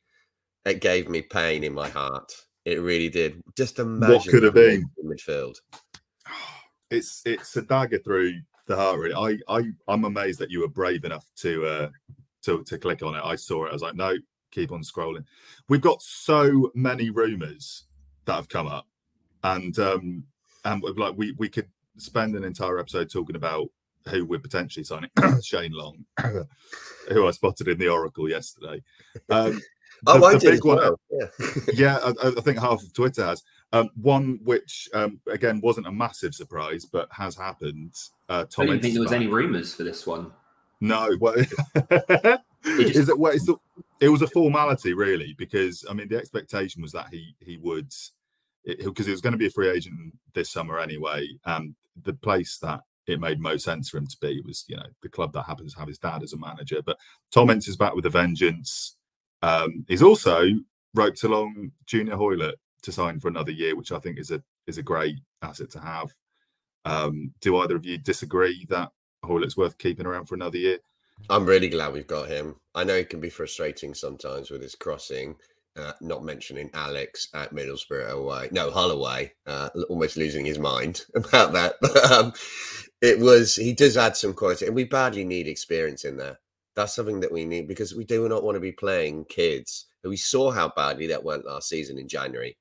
it 0.65 0.81
gave 0.81 1.09
me 1.09 1.21
pain 1.21 1.63
in 1.63 1.73
my 1.73 1.89
heart. 1.89 2.31
It 2.65 2.81
really 2.81 3.09
did. 3.09 3.41
Just 3.57 3.79
imagine 3.79 4.15
what 4.15 4.27
could 4.27 4.43
have 4.43 4.53
been? 4.53 4.83
in 4.97 5.09
midfield. 5.09 5.55
it's 6.91 7.21
it's 7.25 7.55
a 7.57 7.61
dagger 7.63 7.99
through 7.99 8.33
the 8.67 8.75
heart. 8.75 8.99
Really, 8.99 9.39
I 9.49 9.57
I 9.57 9.63
I'm 9.87 10.05
amazed 10.05 10.39
that 10.39 10.51
you 10.51 10.59
were 10.61 10.67
brave 10.67 11.03
enough 11.03 11.25
to 11.37 11.65
uh 11.65 11.89
to 12.43 12.63
to 12.65 12.77
click 12.77 13.01
on 13.01 13.15
it. 13.15 13.21
I 13.23 13.35
saw 13.35 13.65
it. 13.65 13.69
I 13.69 13.73
was 13.73 13.81
like, 13.81 13.95
no, 13.95 14.15
keep 14.51 14.71
on 14.71 14.81
scrolling. 14.83 15.25
We've 15.69 15.81
got 15.81 16.01
so 16.01 16.71
many 16.75 17.09
rumors 17.09 17.85
that 18.25 18.35
have 18.35 18.49
come 18.49 18.67
up, 18.67 18.87
and 19.43 19.77
um 19.79 20.23
and 20.65 20.81
we're 20.83 20.91
like 20.93 21.15
we 21.17 21.33
we 21.37 21.49
could 21.49 21.67
spend 21.97 22.35
an 22.35 22.43
entire 22.43 22.79
episode 22.79 23.09
talking 23.09 23.35
about 23.35 23.69
who 24.09 24.25
we're 24.25 24.39
potentially 24.39 24.83
signing. 24.83 25.09
Shane 25.43 25.73
Long, 25.73 26.05
who 27.09 27.27
I 27.27 27.31
spotted 27.31 27.67
in 27.67 27.77
the 27.77 27.87
Oracle 27.89 28.29
yesterday. 28.29 28.81
Um, 29.29 29.59
Oh, 30.07 30.17
the- 30.19 30.25
I 30.25 30.33
the 30.33 30.39
did. 30.39 30.45
big 30.45 30.53
as 30.55 30.63
one- 30.63 30.77
well. 30.77 30.99
Yeah. 31.11 31.27
yeah, 31.75 31.97
I, 32.23 32.27
I 32.29 32.41
think 32.41 32.57
half 32.57 32.81
of 32.81 32.91
Twitter 32.91 33.23
has. 33.23 33.43
Um, 33.71 33.89
one 34.01 34.39
which 34.43 34.89
um, 34.95 35.19
again 35.27 35.61
wasn't 35.61 35.85
a 35.85 35.91
massive 35.91 36.33
surprise, 36.33 36.85
but 36.85 37.07
has 37.11 37.35
happened. 37.35 37.93
Uh, 38.27 38.33
I 38.33 38.43
Tom 38.45 38.65
don't 38.65 38.81
think 38.81 38.95
there 38.95 39.03
was 39.03 39.11
Ince's 39.11 39.25
any 39.25 39.27
rumours 39.27 39.75
for 39.75 39.83
this 39.83 40.07
one. 40.07 40.31
No, 40.79 41.07
well, 41.19 41.35
just- 42.63 42.95
is 42.95 43.09
it? 43.09 43.17
Well, 43.17 43.33
it's 43.33 43.45
the, 43.45 43.55
it 43.99 44.09
was 44.09 44.21
a 44.21 44.27
formality, 44.27 44.93
really, 44.93 45.35
because 45.37 45.85
I 45.89 45.93
mean 45.93 46.07
the 46.07 46.17
expectation 46.17 46.81
was 46.81 46.91
that 46.93 47.07
he 47.11 47.35
he 47.39 47.57
would 47.57 47.91
because 48.65 49.05
he 49.05 49.11
was 49.11 49.21
going 49.21 49.33
to 49.33 49.37
be 49.39 49.47
a 49.47 49.51
free 49.51 49.69
agent 49.69 49.95
this 50.33 50.51
summer 50.51 50.79
anyway, 50.79 51.27
and 51.45 51.75
the 52.03 52.13
place 52.13 52.57
that 52.59 52.81
it 53.07 53.19
made 53.19 53.39
most 53.39 53.65
sense 53.65 53.89
for 53.89 53.97
him 53.97 54.07
to 54.07 54.17
be 54.21 54.41
was 54.45 54.65
you 54.67 54.75
know 54.75 54.85
the 55.01 55.09
club 55.09 55.33
that 55.33 55.43
happens 55.43 55.73
to 55.73 55.79
have 55.79 55.87
his 55.87 55.97
dad 55.97 56.23
as 56.23 56.33
a 56.33 56.37
manager. 56.37 56.81
But 56.85 56.97
Tom 57.31 57.49
Ince 57.49 57.67
is 57.67 57.77
back 57.77 57.95
with 57.95 58.05
a 58.05 58.09
vengeance. 58.09 58.95
Um, 59.41 59.85
he's 59.87 60.03
also 60.03 60.43
roped 60.93 61.23
along 61.23 61.71
Junior 61.87 62.15
Hoilett 62.15 62.55
to 62.83 62.91
sign 62.91 63.19
for 63.19 63.27
another 63.27 63.51
year, 63.51 63.75
which 63.75 63.91
I 63.91 63.99
think 63.99 64.19
is 64.19 64.31
a 64.31 64.41
is 64.67 64.77
a 64.77 64.83
great 64.83 65.17
asset 65.41 65.71
to 65.71 65.79
have. 65.79 66.11
Um, 66.85 67.33
do 67.41 67.57
either 67.57 67.75
of 67.75 67.85
you 67.85 67.97
disagree 67.97 68.65
that 68.69 68.91
Hoilett's 69.23 69.57
worth 69.57 69.77
keeping 69.77 70.05
around 70.05 70.25
for 70.25 70.35
another 70.35 70.57
year? 70.57 70.79
I'm 71.29 71.45
really 71.45 71.69
glad 71.69 71.93
we've 71.93 72.07
got 72.07 72.27
him. 72.27 72.55
I 72.75 72.83
know 72.83 72.95
it 72.95 73.09
can 73.09 73.19
be 73.19 73.29
frustrating 73.29 73.93
sometimes 73.93 74.49
with 74.49 74.61
his 74.61 74.75
crossing, 74.75 75.35
uh, 75.77 75.93
not 76.01 76.23
mentioning 76.23 76.69
Alex 76.73 77.29
at 77.33 77.53
Middlesbrough 77.53 78.09
away. 78.09 78.49
No, 78.51 78.71
Hull 78.71 78.91
away, 78.91 79.33
uh, 79.47 79.69
almost 79.89 80.17
losing 80.17 80.45
his 80.45 80.59
mind 80.59 81.05
about 81.15 81.53
that. 81.53 81.75
But 81.81 82.11
um, 82.11 82.33
it 83.01 83.19
was, 83.19 83.55
he 83.55 83.73
does 83.73 83.97
add 83.97 84.15
some 84.15 84.33
quality, 84.33 84.65
and 84.65 84.75
we 84.75 84.83
badly 84.83 85.23
need 85.23 85.47
experience 85.47 86.05
in 86.05 86.17
there. 86.17 86.39
That's 86.75 86.95
something 86.95 87.19
that 87.19 87.31
we 87.31 87.45
need 87.45 87.67
because 87.67 87.93
we 87.93 88.05
do 88.05 88.27
not 88.29 88.43
want 88.43 88.55
to 88.55 88.61
be 88.61 88.71
playing 88.71 89.25
kids. 89.25 89.87
We 90.03 90.17
saw 90.17 90.51
how 90.51 90.71
badly 90.75 91.07
that 91.07 91.23
went 91.23 91.45
last 91.45 91.69
season 91.69 91.97
in 91.99 92.07
January. 92.07 92.57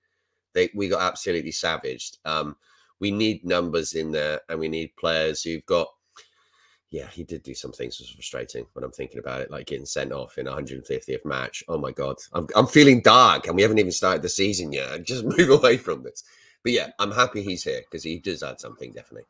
They, 0.53 0.71
we 0.75 0.89
got 0.89 1.03
absolutely 1.03 1.53
savaged. 1.53 2.19
Um, 2.25 2.57
we 3.01 3.11
need 3.11 3.45
numbers 3.45 3.95
in 3.95 4.11
there, 4.11 4.41
and 4.49 4.59
we 4.59 4.69
need 4.69 4.97
players 4.97 5.43
who've 5.43 5.65
got 5.67 5.89
yeah, 6.91 7.07
he 7.07 7.23
did 7.23 7.45
do 7.45 7.55
some 7.55 7.71
things 7.71 7.97
that 7.97 8.05
was 8.05 8.11
frustrating 8.11 8.67
when 8.73 8.85
I'm 8.85 8.91
thinking 8.91 9.21
about 9.21 9.41
it, 9.41 9.51
like 9.51 9.67
getting 9.67 9.87
sent 9.87 10.13
off 10.13 10.39
in 10.39 10.47
150th 10.47 11.25
match. 11.25 11.63
Oh 11.69 11.79
my 11.79 11.93
god, 11.93 12.17
I'm 12.33 12.49
I'm 12.57 12.67
feeling 12.67 13.01
dark, 13.01 13.47
and 13.47 13.55
we 13.55 13.63
haven't 13.63 13.79
even 13.79 13.93
started 13.93 14.23
the 14.23 14.29
season 14.29 14.73
yet. 14.73 15.03
Just 15.05 15.25
move 15.25 15.51
away 15.51 15.77
from 15.77 16.03
this. 16.03 16.25
But 16.65 16.73
yeah, 16.73 16.91
I'm 16.99 17.13
happy 17.13 17.43
he's 17.43 17.63
here 17.63 17.81
because 17.81 18.03
he 18.03 18.19
does 18.19 18.43
add 18.43 18.61
something 18.61 18.93
definitely. 18.93 19.27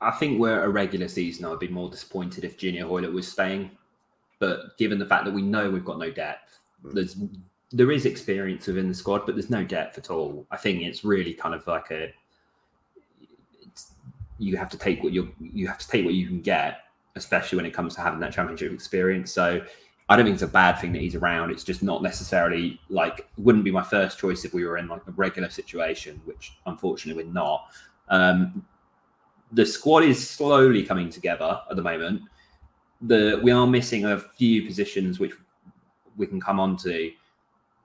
I 0.00 0.12
think 0.12 0.38
we're 0.38 0.62
a 0.62 0.68
regular 0.68 1.08
season. 1.08 1.44
I'd 1.44 1.58
be 1.58 1.68
more 1.68 1.90
disappointed 1.90 2.44
if 2.44 2.56
Junior 2.56 2.86
Hoilett 2.86 3.12
was 3.12 3.26
staying. 3.26 3.70
But 4.38 4.76
given 4.78 4.98
the 4.98 5.06
fact 5.06 5.24
that 5.24 5.34
we 5.34 5.42
know 5.42 5.70
we've 5.70 5.84
got 5.84 5.98
no 5.98 6.10
depth, 6.10 6.58
hmm. 6.82 6.94
there's 6.94 7.16
there 7.72 7.90
is 7.90 8.06
experience 8.06 8.68
within 8.68 8.86
the 8.86 8.94
squad, 8.94 9.26
but 9.26 9.34
there's 9.34 9.50
no 9.50 9.64
depth 9.64 9.98
at 9.98 10.08
all. 10.08 10.46
I 10.52 10.56
think 10.56 10.82
it's 10.82 11.04
really 11.04 11.34
kind 11.34 11.52
of 11.52 11.66
like 11.66 11.90
a 11.90 12.12
you 14.38 14.56
have 14.56 14.70
to 14.70 14.78
take 14.78 15.02
what 15.02 15.12
you 15.12 15.32
you 15.40 15.66
have 15.66 15.78
to 15.78 15.88
take 15.88 16.04
what 16.04 16.14
you 16.14 16.26
can 16.26 16.40
get, 16.40 16.80
especially 17.14 17.56
when 17.56 17.66
it 17.66 17.72
comes 17.72 17.94
to 17.94 18.00
having 18.00 18.20
that 18.20 18.32
championship 18.32 18.72
experience. 18.72 19.32
So 19.32 19.62
I 20.08 20.16
don't 20.16 20.24
think 20.24 20.34
it's 20.34 20.42
a 20.42 20.48
bad 20.48 20.78
thing 20.78 20.92
that 20.92 21.02
he's 21.02 21.14
around. 21.14 21.50
It's 21.50 21.64
just 21.64 21.82
not 21.82 22.02
necessarily 22.02 22.80
like 22.88 23.28
wouldn't 23.36 23.64
be 23.64 23.70
my 23.70 23.82
first 23.82 24.18
choice 24.18 24.44
if 24.44 24.54
we 24.54 24.64
were 24.64 24.78
in 24.78 24.88
like 24.88 25.02
a 25.06 25.10
regular 25.12 25.50
situation, 25.50 26.20
which 26.24 26.56
unfortunately 26.66 27.24
we're 27.24 27.32
not. 27.32 27.66
Um, 28.08 28.64
the 29.52 29.66
squad 29.66 30.04
is 30.04 30.28
slowly 30.28 30.82
coming 30.82 31.10
together 31.10 31.60
at 31.68 31.76
the 31.76 31.82
moment. 31.82 32.22
The 33.02 33.40
we 33.42 33.50
are 33.50 33.66
missing 33.66 34.04
a 34.04 34.18
few 34.18 34.64
positions 34.64 35.18
which 35.18 35.32
we 36.16 36.26
can 36.26 36.40
come 36.40 36.60
on 36.60 36.76
to. 36.78 37.10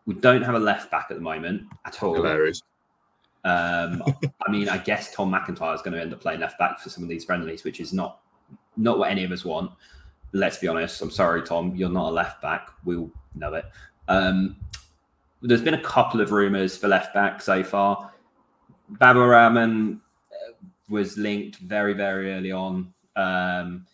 We 0.06 0.16
don't 0.16 0.42
have 0.42 0.56
a 0.56 0.60
left 0.60 0.92
back 0.92 1.08
at 1.10 1.16
the 1.16 1.22
moment 1.22 1.64
at 1.86 2.02
all. 2.04 2.16
Hilarious. 2.16 2.62
Um, 3.44 4.04
I 4.46 4.52
mean, 4.52 4.70
I 4.70 4.78
guess 4.78 5.14
Tom 5.14 5.32
McIntyre 5.32 5.74
is 5.74 5.82
going 5.82 5.94
to 5.94 6.02
end 6.02 6.14
up 6.14 6.22
playing 6.22 6.40
left 6.40 6.60
back 6.60 6.80
for 6.80 6.90
some 6.90 7.04
of 7.04 7.10
these 7.10 7.26
friendlies, 7.26 7.64
which 7.64 7.80
is 7.80 7.94
not 7.94 8.20
not 8.78 9.00
what 9.00 9.12
any 9.12 9.24
of 9.24 9.32
us 9.32 9.44
want. 9.44 9.72
Let's 10.34 10.58
be 10.58 10.68
honest. 10.68 11.02
I'm 11.02 11.12
sorry, 11.12 11.42
Tom. 11.44 11.76
You're 11.76 11.90
not 11.90 12.10
a 12.10 12.12
left 12.12 12.42
back. 12.42 12.70
We'll 12.86 13.12
know 13.36 13.54
it. 13.54 13.66
Um, 14.08 14.58
there's 15.42 15.62
been 15.62 15.74
a 15.74 15.82
couple 15.82 16.22
of 16.22 16.32
rumours 16.32 16.78
for 16.78 16.88
left 16.88 17.14
back 17.14 17.42
so 17.42 17.64
far. 17.64 18.12
Baba 18.90 19.20
Rahman 19.20 20.02
uh, 20.32 20.54
was 20.90 21.18
linked 21.18 21.58
very, 21.58 21.94
very 21.94 22.34
early 22.34 22.52
on. 22.52 22.94
Um, 23.16 23.86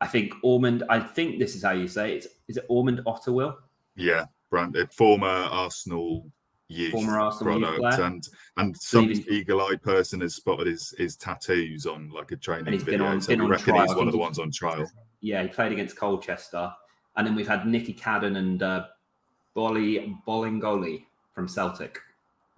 I 0.00 0.06
think 0.06 0.34
Ormond. 0.42 0.84
I 0.88 1.00
think 1.00 1.38
this 1.38 1.56
is 1.56 1.62
how 1.62 1.72
you 1.72 1.88
say. 1.88 2.14
It's, 2.14 2.28
it 2.48 2.68
Ormonde-Ottewill? 2.68 3.56
Yeah, 3.96 4.26
Brand, 4.50 4.76
former 4.92 5.26
Arsenal 5.26 6.30
youth 6.68 6.92
Former 6.92 7.18
Arsenal 7.18 7.58
product, 7.60 7.78
player. 7.96 8.06
and 8.06 8.28
and 8.58 8.76
some 8.76 9.08
he's- 9.08 9.26
eagle-eyed 9.28 9.82
person 9.82 10.20
has 10.20 10.34
spotted 10.34 10.66
his 10.66 10.94
his 10.98 11.16
tattoos 11.16 11.86
on 11.86 12.10
like 12.10 12.30
a 12.32 12.36
training 12.36 12.66
And 12.66 12.74
he's 12.74 12.84
been 12.84 12.98
video. 12.98 13.06
on- 13.06 13.20
so 13.20 13.28
been 13.28 13.38
we 13.40 13.44
on 13.46 13.50
reckon 13.52 13.74
trial. 13.74 13.86
he's 13.86 13.96
one 13.96 14.06
of 14.06 14.12
the 14.12 14.18
ones 14.18 14.38
on 14.38 14.50
trial. 14.50 14.86
Yeah, 15.20 15.42
he 15.42 15.48
played 15.48 15.72
against 15.72 15.96
Colchester, 15.96 16.70
and 17.16 17.26
then 17.26 17.34
we've 17.34 17.48
had 17.48 17.66
Nicky 17.66 17.94
Cadden 17.94 18.36
and 18.36 18.62
uh, 18.62 18.86
Boli 19.54 20.14
Bolingoli 20.26 21.04
from 21.34 21.48
Celtic. 21.48 21.98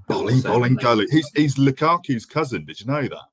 who 0.09 0.15
Bolling, 0.15 0.41
Bolling. 0.77 1.07
He's 1.11 1.31
he's 1.37 1.55
Lukaku's 1.57 2.27
cousin. 2.27 2.65
Did 2.65 2.81
you 2.81 2.87
know 2.87 3.03
that? 3.03 3.25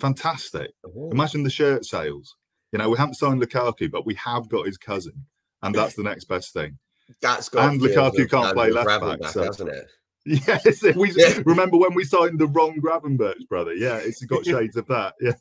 Fantastic. 0.00 0.70
Imagine 1.12 1.42
the 1.44 1.50
shirt 1.50 1.84
sales. 1.84 2.36
You 2.72 2.78
know, 2.78 2.88
we 2.88 2.96
haven't 2.96 3.14
signed 3.14 3.40
Lukaku, 3.40 3.90
but 3.90 4.06
we 4.06 4.14
have 4.14 4.48
got 4.48 4.66
his 4.66 4.78
cousin, 4.78 5.26
and 5.62 5.74
that's 5.74 5.94
the 5.94 6.02
next 6.02 6.24
best 6.24 6.52
thing. 6.54 6.78
That's 7.20 7.48
got 7.50 7.70
And 7.70 7.80
Lukaku 7.80 8.28
can't 8.30 8.54
play 8.54 8.70
left 8.70 8.88
back, 8.88 9.00
Gravenberch, 9.20 9.30
so- 9.32 9.44
hasn't 9.44 9.68
it? 9.68 9.86
Yes, 10.24 10.82
we 10.96 11.12
Yeah. 11.16 11.40
remember 11.44 11.76
when 11.76 11.94
we 11.94 12.04
signed 12.04 12.38
the 12.38 12.46
wrong 12.46 12.80
Gravenberch 12.80 13.48
brother. 13.48 13.74
Yeah, 13.74 13.96
it's 13.96 14.24
got 14.24 14.44
shades 14.46 14.76
of 14.76 14.86
that. 14.88 15.14
Yeah. 15.20 15.32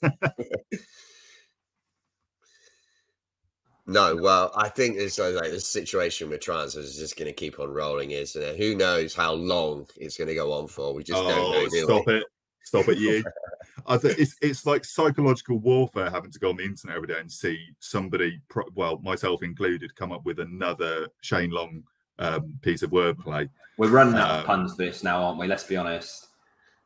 No, 3.87 4.15
well, 4.15 4.51
I 4.55 4.69
think 4.69 4.97
this 4.97 5.19
uh, 5.19 5.31
like 5.31 5.51
the 5.51 5.59
situation 5.59 6.29
with 6.29 6.41
transfers 6.41 6.85
is 6.85 6.97
just 6.97 7.17
going 7.17 7.27
to 7.27 7.33
keep 7.33 7.59
on 7.59 7.69
rolling, 7.69 8.11
isn't 8.11 8.41
it? 8.41 8.57
Who 8.57 8.75
knows 8.75 9.13
how 9.13 9.33
long 9.33 9.87
it's 9.97 10.17
going 10.17 10.27
to 10.27 10.35
go 10.35 10.53
on 10.53 10.67
for? 10.67 10.93
We 10.93 11.03
just 11.03 11.21
don't 11.21 11.27
know. 11.27 11.53
Oh, 11.55 11.67
do 11.69 11.83
stop 11.83 12.07
we? 12.07 12.17
it! 12.17 12.23
Stop 12.63 12.87
it, 12.89 12.99
you. 12.99 13.23
I 13.87 13.97
think 13.97 14.19
it's 14.19 14.35
it's 14.41 14.65
like 14.67 14.85
psychological 14.85 15.57
warfare 15.57 16.11
having 16.11 16.31
to 16.31 16.39
go 16.39 16.49
on 16.49 16.57
the 16.57 16.63
internet 16.63 16.95
every 16.95 17.07
day 17.07 17.19
and 17.19 17.31
see 17.31 17.59
somebody, 17.79 18.39
pro- 18.49 18.69
well, 18.75 18.99
myself 18.99 19.41
included, 19.41 19.95
come 19.95 20.11
up 20.11 20.25
with 20.25 20.39
another 20.39 21.07
Shane 21.21 21.49
Long 21.49 21.83
um, 22.21 22.53
piece 22.61 22.83
of 22.83 22.91
wordplay. 22.91 23.49
We're 23.77 23.89
running 23.89 24.15
out 24.15 24.29
of 24.31 24.39
Um, 24.41 24.45
puns 24.45 24.71
for 24.75 24.83
this 24.85 25.03
now, 25.03 25.23
aren't 25.23 25.39
we? 25.39 25.47
Let's 25.47 25.63
be 25.63 25.75
honest. 25.77 26.27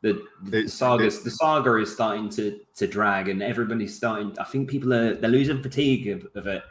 the, 0.02 0.24
the 0.44 0.68
sagas 0.68 1.24
the 1.24 1.32
saga 1.32 1.78
is 1.78 1.92
starting 1.92 2.30
to 2.30 2.60
to 2.76 2.86
drag 2.86 3.28
and 3.28 3.42
everybody's 3.42 3.96
starting 3.96 4.36
i 4.40 4.44
think 4.44 4.70
people 4.70 4.94
are 4.94 5.16
they're 5.16 5.32
losing 5.40 5.64
fatigue 5.64 6.08
of, 6.10 6.28
of 6.36 6.46
it 6.46 6.62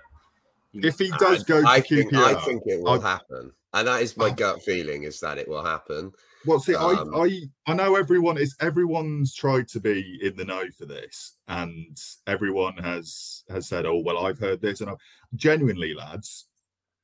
if 0.75 0.99
he 0.99 1.11
does 1.19 1.43
go 1.43 1.63
I, 1.67 1.81
to 1.81 1.89
think, 1.89 2.13
QPR, 2.13 2.25
I 2.37 2.45
think 2.45 2.63
it 2.67 2.81
will 2.83 3.01
I- 3.05 3.11
happen, 3.13 3.51
and 3.73 3.89
that 3.89 4.03
is 4.03 4.17
my 4.17 4.27
I- 4.27 4.31
gut 4.43 4.63
feeling 4.63 5.03
is 5.05 5.19
that 5.21 5.39
it 5.39 5.49
will 5.49 5.65
happen. 5.65 6.13
Well, 6.47 6.59
see, 6.61 6.75
Um, 6.75 7.15
I, 7.15 7.21
I, 7.23 7.41
I 7.69 7.75
know 7.75 7.95
everyone 7.97 8.39
is 8.39 8.55
everyone's 8.61 9.35
tried 9.35 9.67
to 9.69 9.81
be 9.81 10.19
in 10.23 10.37
the 10.37 10.45
know 10.45 10.65
for 10.77 10.85
this, 10.87 11.37
and 11.49 11.97
everyone 12.27 12.77
has 12.79 13.45
has 13.49 13.67
said, 13.69 13.87
"Oh, 13.87 13.99
well, 14.05 14.27
I've 14.27 14.39
heard 14.39 14.61
this," 14.61 14.81
and 14.81 14.91
I, 14.91 14.95
genuinely, 15.37 15.95
lads, 15.95 16.47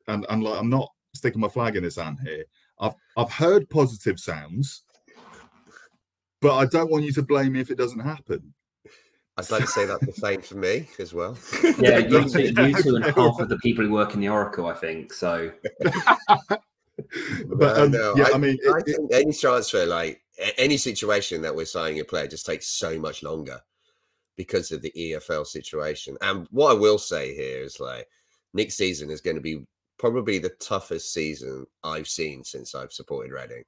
and 0.09 0.27
and 0.31 0.43
like, 0.43 0.59
I'm 0.61 0.69
not 0.71 0.91
sticking 1.15 1.41
my 1.41 1.49
flag 1.49 1.77
in 1.77 1.83
the 1.85 1.91
sand 1.91 2.19
here. 2.25 2.45
I've 2.79 2.95
I've 3.17 3.31
heard 3.33 3.69
positive 3.69 4.19
sounds, 4.19 4.83
but 6.41 6.57
I 6.57 6.67
don't 6.67 6.91
want 6.91 7.05
you 7.05 7.13
to 7.13 7.23
blame 7.23 7.53
me 7.53 7.61
if 7.61 7.71
it 7.71 7.79
doesn't 7.79 8.01
happen. 8.01 8.55
I'd 9.37 9.51
like 9.51 9.63
to 9.63 9.67
say 9.69 9.87
that 9.87 10.01
the 10.01 10.13
same 10.13 10.43
for 10.43 10.57
me 10.57 10.89
as 10.99 11.15
well. 11.15 11.37
yeah 11.79 11.99
you 11.99 12.29
two, 12.29 12.43
you 12.43 12.53
two 12.83 12.97
and 12.97 13.05
half 13.05 13.39
of 13.41 13.49
the 13.49 13.59
people 13.63 13.85
who 13.87 13.91
work 13.93 14.13
in 14.13 14.21
the 14.21 14.29
oracle 14.29 14.67
i 14.67 14.75
think 14.75 15.15
so 15.15 15.51
But 17.47 17.77
No, 17.77 17.85
um, 17.85 17.91
no, 17.93 18.15
yeah, 18.17 18.25
I, 18.25 18.33
I, 18.35 18.39
mean, 18.39 18.59
I 18.69 18.79
it- 18.79 18.89
it- 18.89 19.15
any 19.15 19.33
transfer, 19.33 19.87
like 19.87 20.21
any 20.59 20.77
situation 20.77 21.41
that 21.43 21.55
we're 21.55 21.65
signing 21.65 22.01
a 22.01 22.05
player, 22.05 22.27
just 22.27 22.45
takes 22.45 22.67
so 22.69 22.99
much 22.99 23.23
longer 23.23 23.59
because 24.37 24.71
of 24.71 24.83
the 24.83 24.93
EFL 24.97 25.47
situation. 25.47 26.17
And 26.21 26.47
what 26.51 26.71
I 26.73 26.79
will 26.79 26.99
say 26.99 27.35
here 27.35 27.63
is 27.63 27.81
like 27.81 28.07
next 28.53 28.77
season 28.77 29.11
is 29.11 29.23
going 29.23 29.37
to 29.37 29.43
be 29.43 29.65
probably 30.01 30.39
the 30.39 30.49
toughest 30.61 31.13
season 31.13 31.67
I've 31.85 32.09
seen 32.09 32.43
since 32.43 32.75
I've 32.75 32.91
supported 32.91 33.33
Reading. 33.33 33.65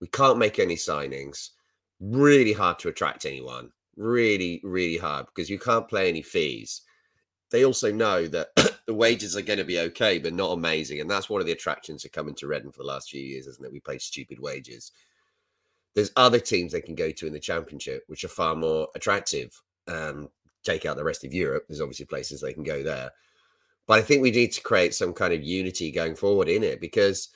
We 0.00 0.08
can't 0.08 0.36
make 0.36 0.58
any 0.58 0.74
signings. 0.74 1.50
Really 2.00 2.52
hard 2.52 2.80
to 2.80 2.88
attract 2.88 3.24
anyone. 3.24 3.70
Really, 3.96 4.60
really 4.64 4.96
hard 4.96 5.26
because 5.26 5.48
you 5.48 5.56
can't 5.56 5.88
play 5.88 6.08
any 6.08 6.20
fees. 6.20 6.82
They 7.52 7.64
also 7.64 7.92
know 7.92 8.26
that 8.26 8.48
the 8.86 8.94
wages 8.94 9.36
are 9.36 9.42
going 9.42 9.60
to 9.60 9.64
be 9.64 9.78
okay, 9.78 10.18
but 10.18 10.34
not 10.34 10.50
amazing. 10.50 11.00
And 11.00 11.08
that's 11.08 11.30
one 11.30 11.40
of 11.40 11.46
the 11.46 11.52
attractions 11.52 12.04
of 12.04 12.10
coming 12.10 12.34
to 12.36 12.48
Reading 12.48 12.72
for 12.72 12.82
the 12.82 12.88
last 12.88 13.10
few 13.10 13.22
years, 13.22 13.46
isn't 13.46 13.64
it? 13.64 13.72
We 13.72 13.78
pay 13.78 13.98
stupid 13.98 14.40
wages. 14.40 14.90
There's 15.94 16.10
other 16.16 16.40
teams 16.40 16.72
they 16.72 16.80
can 16.80 16.96
go 16.96 17.12
to 17.12 17.26
in 17.28 17.32
the 17.32 17.38
championship, 17.38 18.02
which 18.08 18.24
are 18.24 18.28
far 18.28 18.56
more 18.56 18.88
attractive. 18.96 19.52
Um, 19.86 20.28
take 20.64 20.86
out 20.86 20.96
the 20.96 21.04
rest 21.04 21.24
of 21.24 21.32
Europe. 21.32 21.66
There's 21.68 21.80
obviously 21.80 22.06
places 22.06 22.40
they 22.40 22.52
can 22.52 22.64
go 22.64 22.82
there. 22.82 23.12
But 23.88 23.98
I 23.98 24.02
think 24.02 24.22
we 24.22 24.30
need 24.30 24.52
to 24.52 24.60
create 24.60 24.94
some 24.94 25.14
kind 25.14 25.32
of 25.32 25.42
unity 25.42 25.90
going 25.90 26.14
forward 26.14 26.48
in 26.48 26.62
it 26.62 26.80
because 26.80 27.30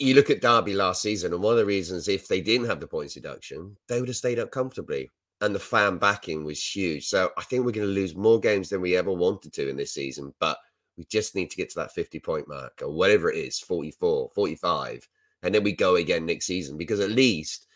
you 0.00 0.14
look 0.14 0.28
at 0.28 0.42
Derby 0.42 0.74
last 0.74 1.00
season, 1.00 1.32
and 1.32 1.42
one 1.42 1.52
of 1.52 1.58
the 1.58 1.64
reasons, 1.64 2.08
if 2.08 2.26
they 2.26 2.40
didn't 2.40 2.66
have 2.66 2.80
the 2.80 2.88
points 2.88 3.14
deduction, 3.14 3.76
they 3.88 4.00
would 4.00 4.08
have 4.08 4.16
stayed 4.16 4.40
up 4.40 4.50
comfortably. 4.50 5.10
And 5.40 5.54
the 5.54 5.60
fan 5.60 5.98
backing 5.98 6.44
was 6.44 6.64
huge. 6.64 7.06
So 7.06 7.30
I 7.38 7.42
think 7.42 7.64
we're 7.64 7.72
going 7.72 7.86
to 7.86 7.92
lose 7.92 8.16
more 8.16 8.40
games 8.40 8.68
than 8.68 8.80
we 8.80 8.96
ever 8.96 9.12
wanted 9.12 9.52
to 9.54 9.68
in 9.68 9.76
this 9.76 9.92
season. 9.92 10.34
But 10.40 10.58
we 10.96 11.04
just 11.04 11.34
need 11.34 11.50
to 11.50 11.56
get 11.56 11.70
to 11.70 11.80
that 11.80 11.92
50 11.92 12.18
point 12.20 12.48
mark 12.48 12.80
or 12.82 12.90
whatever 12.90 13.30
it 13.30 13.36
is 13.36 13.58
44, 13.60 14.30
45. 14.34 15.08
And 15.42 15.54
then 15.54 15.62
we 15.62 15.72
go 15.72 15.96
again 15.96 16.24
next 16.26 16.46
season 16.46 16.76
because 16.78 17.00
at 17.00 17.10
least 17.10 17.66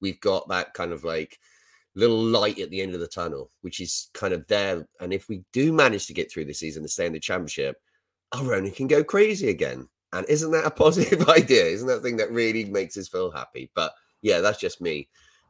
we've 0.00 0.20
got 0.20 0.48
that 0.48 0.74
kind 0.74 0.92
of 0.92 1.02
like 1.02 1.38
little 1.94 2.22
light 2.22 2.58
at 2.58 2.70
the 2.70 2.80
end 2.80 2.94
of 2.94 3.00
the 3.00 3.06
tunnel, 3.06 3.50
which 3.60 3.80
is 3.80 4.10
kind 4.14 4.34
of 4.34 4.46
there. 4.46 4.86
And 5.00 5.12
if 5.12 5.28
we 5.28 5.44
do 5.52 5.72
manage 5.72 6.06
to 6.06 6.14
get 6.14 6.30
through 6.30 6.46
the 6.46 6.54
season 6.54 6.82
and 6.82 6.90
stay 6.90 7.06
in 7.06 7.12
the 7.12 7.20
championship, 7.20 7.80
Arona 8.34 8.70
can 8.70 8.86
go 8.86 9.04
crazy 9.04 9.48
again. 9.50 9.88
And 10.12 10.26
isn't 10.28 10.50
that 10.52 10.66
a 10.66 10.70
positive 10.84 11.28
idea? 11.28 11.64
Isn't 11.64 11.88
that 11.88 12.02
thing 12.02 12.16
that 12.16 12.30
really 12.30 12.64
makes 12.64 12.96
us 12.96 13.08
feel 13.08 13.30
happy? 13.30 13.70
But 13.74 13.92
yeah, 14.22 14.40
that's 14.40 14.58
just 14.58 14.80
me 14.80 15.08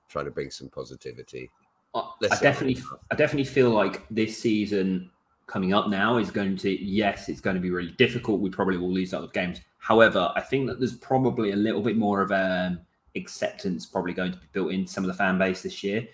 trying 0.08 0.26
to 0.26 0.30
bring 0.30 0.50
some 0.50 0.68
positivity. 0.68 1.50
I, 1.94 2.10
Let's 2.20 2.40
I 2.40 2.42
definitely. 2.42 2.82
I 3.10 3.14
definitely 3.14 3.44
feel 3.44 3.70
like 3.70 4.06
this 4.10 4.38
season 4.38 5.10
coming 5.46 5.72
up 5.72 5.88
now 5.88 6.18
is 6.18 6.30
going 6.30 6.56
to. 6.58 6.84
Yes, 6.84 7.28
it's 7.28 7.40
going 7.40 7.54
to 7.54 7.62
be 7.62 7.70
really 7.70 7.92
difficult. 7.92 8.40
We 8.40 8.50
probably 8.50 8.76
will 8.76 8.92
lose 8.92 9.12
a 9.12 9.18
lot 9.18 9.24
of 9.24 9.32
games. 9.32 9.60
However, 9.78 10.32
I 10.34 10.40
think 10.40 10.66
that 10.66 10.78
there's 10.78 10.96
probably 10.96 11.52
a 11.52 11.56
little 11.56 11.82
bit 11.82 11.96
more 11.96 12.20
of 12.20 12.32
um, 12.32 12.80
acceptance 13.16 13.86
probably 13.86 14.12
going 14.12 14.32
to 14.32 14.38
be 14.38 14.46
built 14.52 14.72
into 14.72 14.90
some 14.90 15.04
of 15.04 15.08
the 15.08 15.14
fan 15.14 15.38
base 15.38 15.62
this 15.62 15.84
year. 15.84 16.06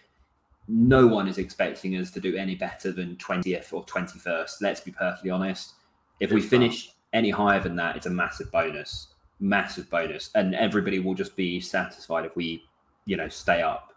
No 0.73 1.05
one 1.05 1.27
is 1.27 1.39
expecting 1.39 1.97
us 1.97 2.13
to 2.13 2.21
do 2.21 2.37
any 2.37 2.55
better 2.55 2.93
than 2.93 3.17
20th 3.17 3.73
or 3.73 3.85
21st. 3.87 4.61
Let's 4.61 4.81
be 4.81 4.93
perfectly 4.93 5.29
honest. 5.31 5.73
If 6.21 6.31
we 6.31 6.41
finish 6.41 6.93
any 7.13 7.31
higher 7.31 7.59
than 7.59 7.75
that, 7.75 7.97
it's 7.97 8.07
a 8.07 8.11
massive 8.11 8.53
bonus, 8.53 9.09
massive 9.41 9.91
bonus, 9.91 10.31
and 10.37 10.55
everybody 10.55 11.01
will 11.01 11.15
just 11.15 11.35
be 11.35 11.59
satisfied 11.59 12.25
if 12.25 12.37
we, 12.37 12.63
you 13.05 13.17
know, 13.17 13.29
stay 13.29 13.63
up. 13.63 13.93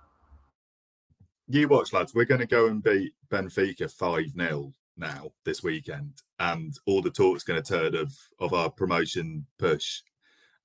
you 1.47 1.67
watch, 1.67 1.93
lads. 1.93 2.15
We're 2.15 2.25
going 2.25 2.41
to 2.41 2.47
go 2.47 2.65
and 2.65 2.81
beat 2.81 3.13
Benfica 3.29 3.91
five 3.91 4.31
0 4.31 4.73
now 4.97 5.31
this 5.45 5.61
weekend, 5.61 6.23
and 6.39 6.73
all 6.87 7.03
the 7.03 7.11
talk's 7.11 7.43
going 7.43 7.61
to 7.61 7.73
turn 7.73 7.95
of 7.95 8.11
of 8.39 8.53
our 8.53 8.71
promotion 8.71 9.45
push. 9.59 10.01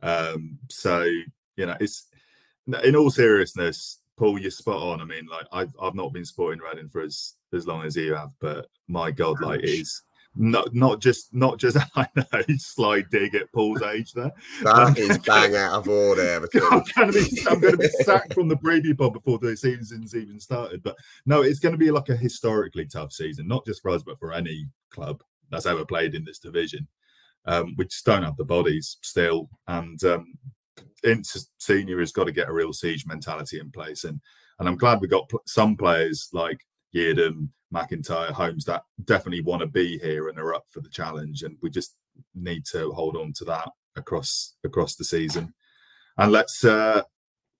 Um, 0.02 0.58
so 0.70 1.02
you 1.02 1.66
know, 1.66 1.76
it's 1.80 2.06
in 2.82 2.96
all 2.96 3.10
seriousness, 3.10 3.98
Paul, 4.18 4.38
you're 4.38 4.50
spot 4.50 4.82
on. 4.82 5.00
I 5.00 5.04
mean, 5.04 5.26
like 5.26 5.46
I've 5.52 5.72
I've 5.80 5.94
not 5.94 6.12
been 6.12 6.24
sporting 6.24 6.60
Reading 6.60 6.88
for 6.88 7.02
as 7.02 7.34
as 7.52 7.66
long 7.66 7.84
as 7.84 7.96
you 7.96 8.14
have, 8.14 8.30
but 8.40 8.66
my 8.88 9.10
God, 9.10 9.40
like 9.40 9.60
it 9.60 9.70
is 9.70 10.02
not 10.34 10.74
not 10.74 11.00
just 11.00 11.34
not 11.34 11.58
just 11.58 11.76
I 11.96 12.06
know 12.14 12.42
slight 12.58 13.10
dig 13.10 13.34
at 13.34 13.52
Paul's 13.52 13.82
age 13.82 14.12
there. 14.12 14.32
That 14.62 14.98
is 14.98 15.18
bang 15.18 15.56
out 15.56 15.78
of 15.78 15.88
order. 15.88 16.48
I'm 16.70 16.82
going 16.94 17.12
to 17.12 17.12
be 17.12 17.42
I'm 17.48 17.60
going 17.60 17.72
to 17.72 17.78
be 17.78 17.88
sacked 17.88 18.34
from 18.34 18.48
the 18.48 18.56
preview 18.56 18.96
pod 18.96 19.12
before 19.12 19.38
the 19.38 19.56
season's 19.56 20.14
even 20.14 20.38
started. 20.38 20.82
But 20.82 20.96
no, 21.26 21.42
it's 21.42 21.58
going 21.60 21.72
to 21.72 21.78
be 21.78 21.90
like 21.90 22.08
a 22.08 22.16
historically 22.16 22.86
tough 22.86 23.12
season, 23.12 23.48
not 23.48 23.66
just 23.66 23.82
for 23.82 23.90
us, 23.90 24.02
but 24.02 24.18
for 24.18 24.32
any 24.32 24.66
club 24.90 25.22
that's 25.50 25.66
ever 25.66 25.84
played 25.84 26.14
in 26.14 26.24
this 26.24 26.38
division. 26.38 26.86
Um, 27.46 27.74
we 27.78 27.86
just 27.86 28.04
don't 28.04 28.24
have 28.24 28.36
the 28.36 28.44
bodies 28.44 28.98
still, 29.02 29.48
and 29.68 30.02
um, 30.04 30.34
Ince 31.04 31.50
Senior 31.58 32.00
has 32.00 32.12
got 32.12 32.24
to 32.24 32.32
get 32.32 32.48
a 32.48 32.52
real 32.52 32.72
siege 32.72 33.06
mentality 33.06 33.60
in 33.60 33.70
place. 33.70 34.04
And 34.04 34.20
and 34.58 34.68
I'm 34.68 34.76
glad 34.76 35.00
we 35.00 35.08
got 35.08 35.30
some 35.46 35.76
players 35.76 36.28
like 36.32 36.66
Yiadom, 36.94 37.48
McIntyre, 37.72 38.30
Holmes 38.30 38.64
that 38.64 38.82
definitely 39.04 39.42
want 39.42 39.60
to 39.60 39.66
be 39.66 39.98
here 39.98 40.28
and 40.28 40.38
are 40.38 40.54
up 40.54 40.64
for 40.70 40.80
the 40.80 40.88
challenge. 40.88 41.42
And 41.42 41.56
we 41.62 41.70
just 41.70 41.96
need 42.34 42.64
to 42.66 42.90
hold 42.92 43.16
on 43.16 43.32
to 43.34 43.44
that 43.44 43.68
across 43.96 44.54
across 44.64 44.96
the 44.96 45.04
season. 45.04 45.54
And 46.16 46.32
let's 46.32 46.64
uh 46.64 47.02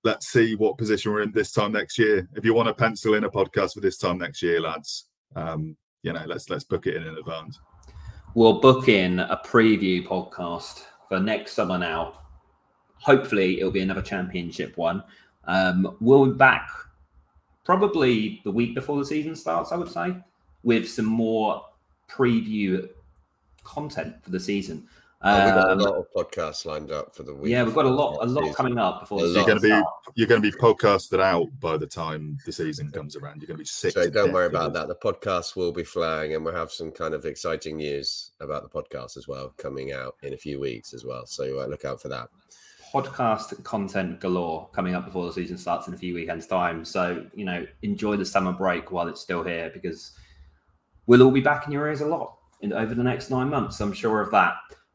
let's 0.04 0.28
see 0.28 0.54
what 0.54 0.78
position 0.78 1.12
we're 1.12 1.22
in 1.22 1.32
this 1.32 1.52
time 1.52 1.72
next 1.72 1.98
year. 1.98 2.28
If 2.34 2.44
you 2.44 2.54
want 2.54 2.68
to 2.68 2.74
pencil 2.74 3.14
in 3.14 3.24
a 3.24 3.30
podcast 3.30 3.74
for 3.74 3.80
this 3.80 3.98
time 3.98 4.18
next 4.18 4.42
year, 4.42 4.60
lads, 4.60 5.06
um, 5.36 5.76
you 6.02 6.12
know, 6.12 6.24
let's 6.26 6.50
let's 6.50 6.64
book 6.64 6.86
it 6.86 6.96
in 6.96 7.04
in 7.04 7.16
advance. 7.16 7.58
We'll 8.34 8.60
book 8.60 8.88
in 8.88 9.20
a 9.20 9.40
preview 9.44 10.06
podcast 10.06 10.84
for 11.08 11.18
next 11.18 11.52
summer 11.52 11.78
now. 11.78 12.20
Hopefully, 13.00 13.58
it'll 13.60 13.70
be 13.72 13.80
another 13.82 14.02
championship 14.02 14.76
one. 14.76 15.02
Um, 15.44 15.96
we'll 16.00 16.26
be 16.26 16.32
back 16.32 16.68
probably 17.64 18.40
the 18.44 18.50
week 18.50 18.74
before 18.74 18.98
the 18.98 19.04
season 19.04 19.34
starts, 19.36 19.72
I 19.72 19.76
would 19.76 19.90
say, 19.90 20.16
with 20.62 20.88
some 20.88 21.06
more 21.06 21.64
preview 22.10 22.88
content 23.64 24.16
for 24.22 24.30
the 24.30 24.40
season. 24.40 24.86
Oh, 25.20 25.44
we've 25.44 25.54
got 25.54 25.70
Um, 25.72 25.80
a 25.80 25.82
lot 25.82 25.94
of 25.96 26.06
podcasts 26.14 26.64
lined 26.64 26.92
up 26.92 27.14
for 27.14 27.24
the 27.24 27.34
week. 27.34 27.50
yeah, 27.50 27.64
we've 27.64 27.74
got 27.74 27.86
a 27.86 27.90
lot, 27.90 28.18
a 28.22 28.26
lot 28.26 28.54
coming 28.54 28.78
up 28.78 29.00
before 29.00 29.20
the. 29.20 29.26
You're 29.26 29.34
season 29.34 29.46
going 29.46 29.56
to 29.58 29.62
be 29.62 29.68
starts. 29.68 29.90
you're 30.14 30.28
going 30.28 30.42
to 30.42 30.50
be 30.52 30.56
podcasted 30.56 31.20
out 31.20 31.48
by 31.58 31.76
the 31.76 31.88
time 31.88 32.38
the 32.46 32.52
season 32.52 32.90
comes 32.92 33.16
around. 33.16 33.42
You're 33.42 33.48
going 33.48 33.56
to 33.56 33.62
be 33.62 33.66
sick. 33.66 33.94
So 33.94 34.08
don't 34.08 34.26
death 34.26 34.34
worry 34.34 34.46
about 34.46 34.72
that. 34.74 34.86
The 34.86 34.94
podcast 34.94 35.56
will 35.56 35.72
be 35.72 35.82
flying, 35.82 36.34
and 36.34 36.44
we'll 36.44 36.54
have 36.54 36.70
some 36.70 36.92
kind 36.92 37.14
of 37.14 37.24
exciting 37.26 37.78
news 37.78 38.30
about 38.40 38.62
the 38.62 38.68
podcast 38.68 39.16
as 39.16 39.26
well 39.26 39.52
coming 39.56 39.92
out 39.92 40.14
in 40.22 40.34
a 40.34 40.36
few 40.36 40.60
weeks 40.60 40.94
as 40.94 41.04
well. 41.04 41.26
So 41.26 41.60
uh, 41.60 41.66
look 41.66 41.84
out 41.84 42.00
for 42.00 42.08
that. 42.10 42.28
Podcast 42.92 43.62
content 43.64 44.20
galore 44.20 44.68
coming 44.72 44.94
up 44.94 45.04
before 45.04 45.26
the 45.26 45.32
season 45.32 45.58
starts 45.58 45.88
in 45.88 45.94
a 45.94 45.96
few 45.98 46.14
weekends' 46.14 46.46
time. 46.46 46.84
So, 46.84 47.26
you 47.34 47.44
know, 47.44 47.66
enjoy 47.82 48.16
the 48.16 48.24
summer 48.24 48.52
break 48.52 48.90
while 48.90 49.08
it's 49.08 49.20
still 49.20 49.42
here 49.42 49.70
because 49.72 50.12
we'll 51.06 51.22
all 51.22 51.30
be 51.30 51.40
back 51.40 51.66
in 51.66 51.72
your 51.72 51.86
ears 51.86 52.00
a 52.00 52.06
lot 52.06 52.36
in, 52.60 52.72
over 52.72 52.94
the 52.94 53.02
next 53.02 53.30
nine 53.30 53.48
months. 53.48 53.80
I'm 53.80 53.92
sure 53.92 54.20
of 54.20 54.30
that. 54.30 54.54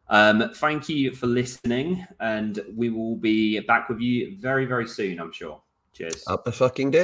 Um, 0.10 0.52
thank 0.56 0.90
you 0.90 1.12
for 1.12 1.28
listening, 1.28 2.06
and 2.20 2.60
we 2.76 2.90
will 2.90 3.16
be 3.16 3.60
back 3.62 3.90
with 3.90 4.00
you 4.00 4.38
very, 4.40 4.66
very 4.66 4.88
soon, 4.88 5.20
I'm 5.20 5.32
sure. 5.32 5.62
Cheers. 5.94 6.24
Up 6.28 6.44
the 6.44 6.52
fucking 6.52 6.92
day. 6.92 7.02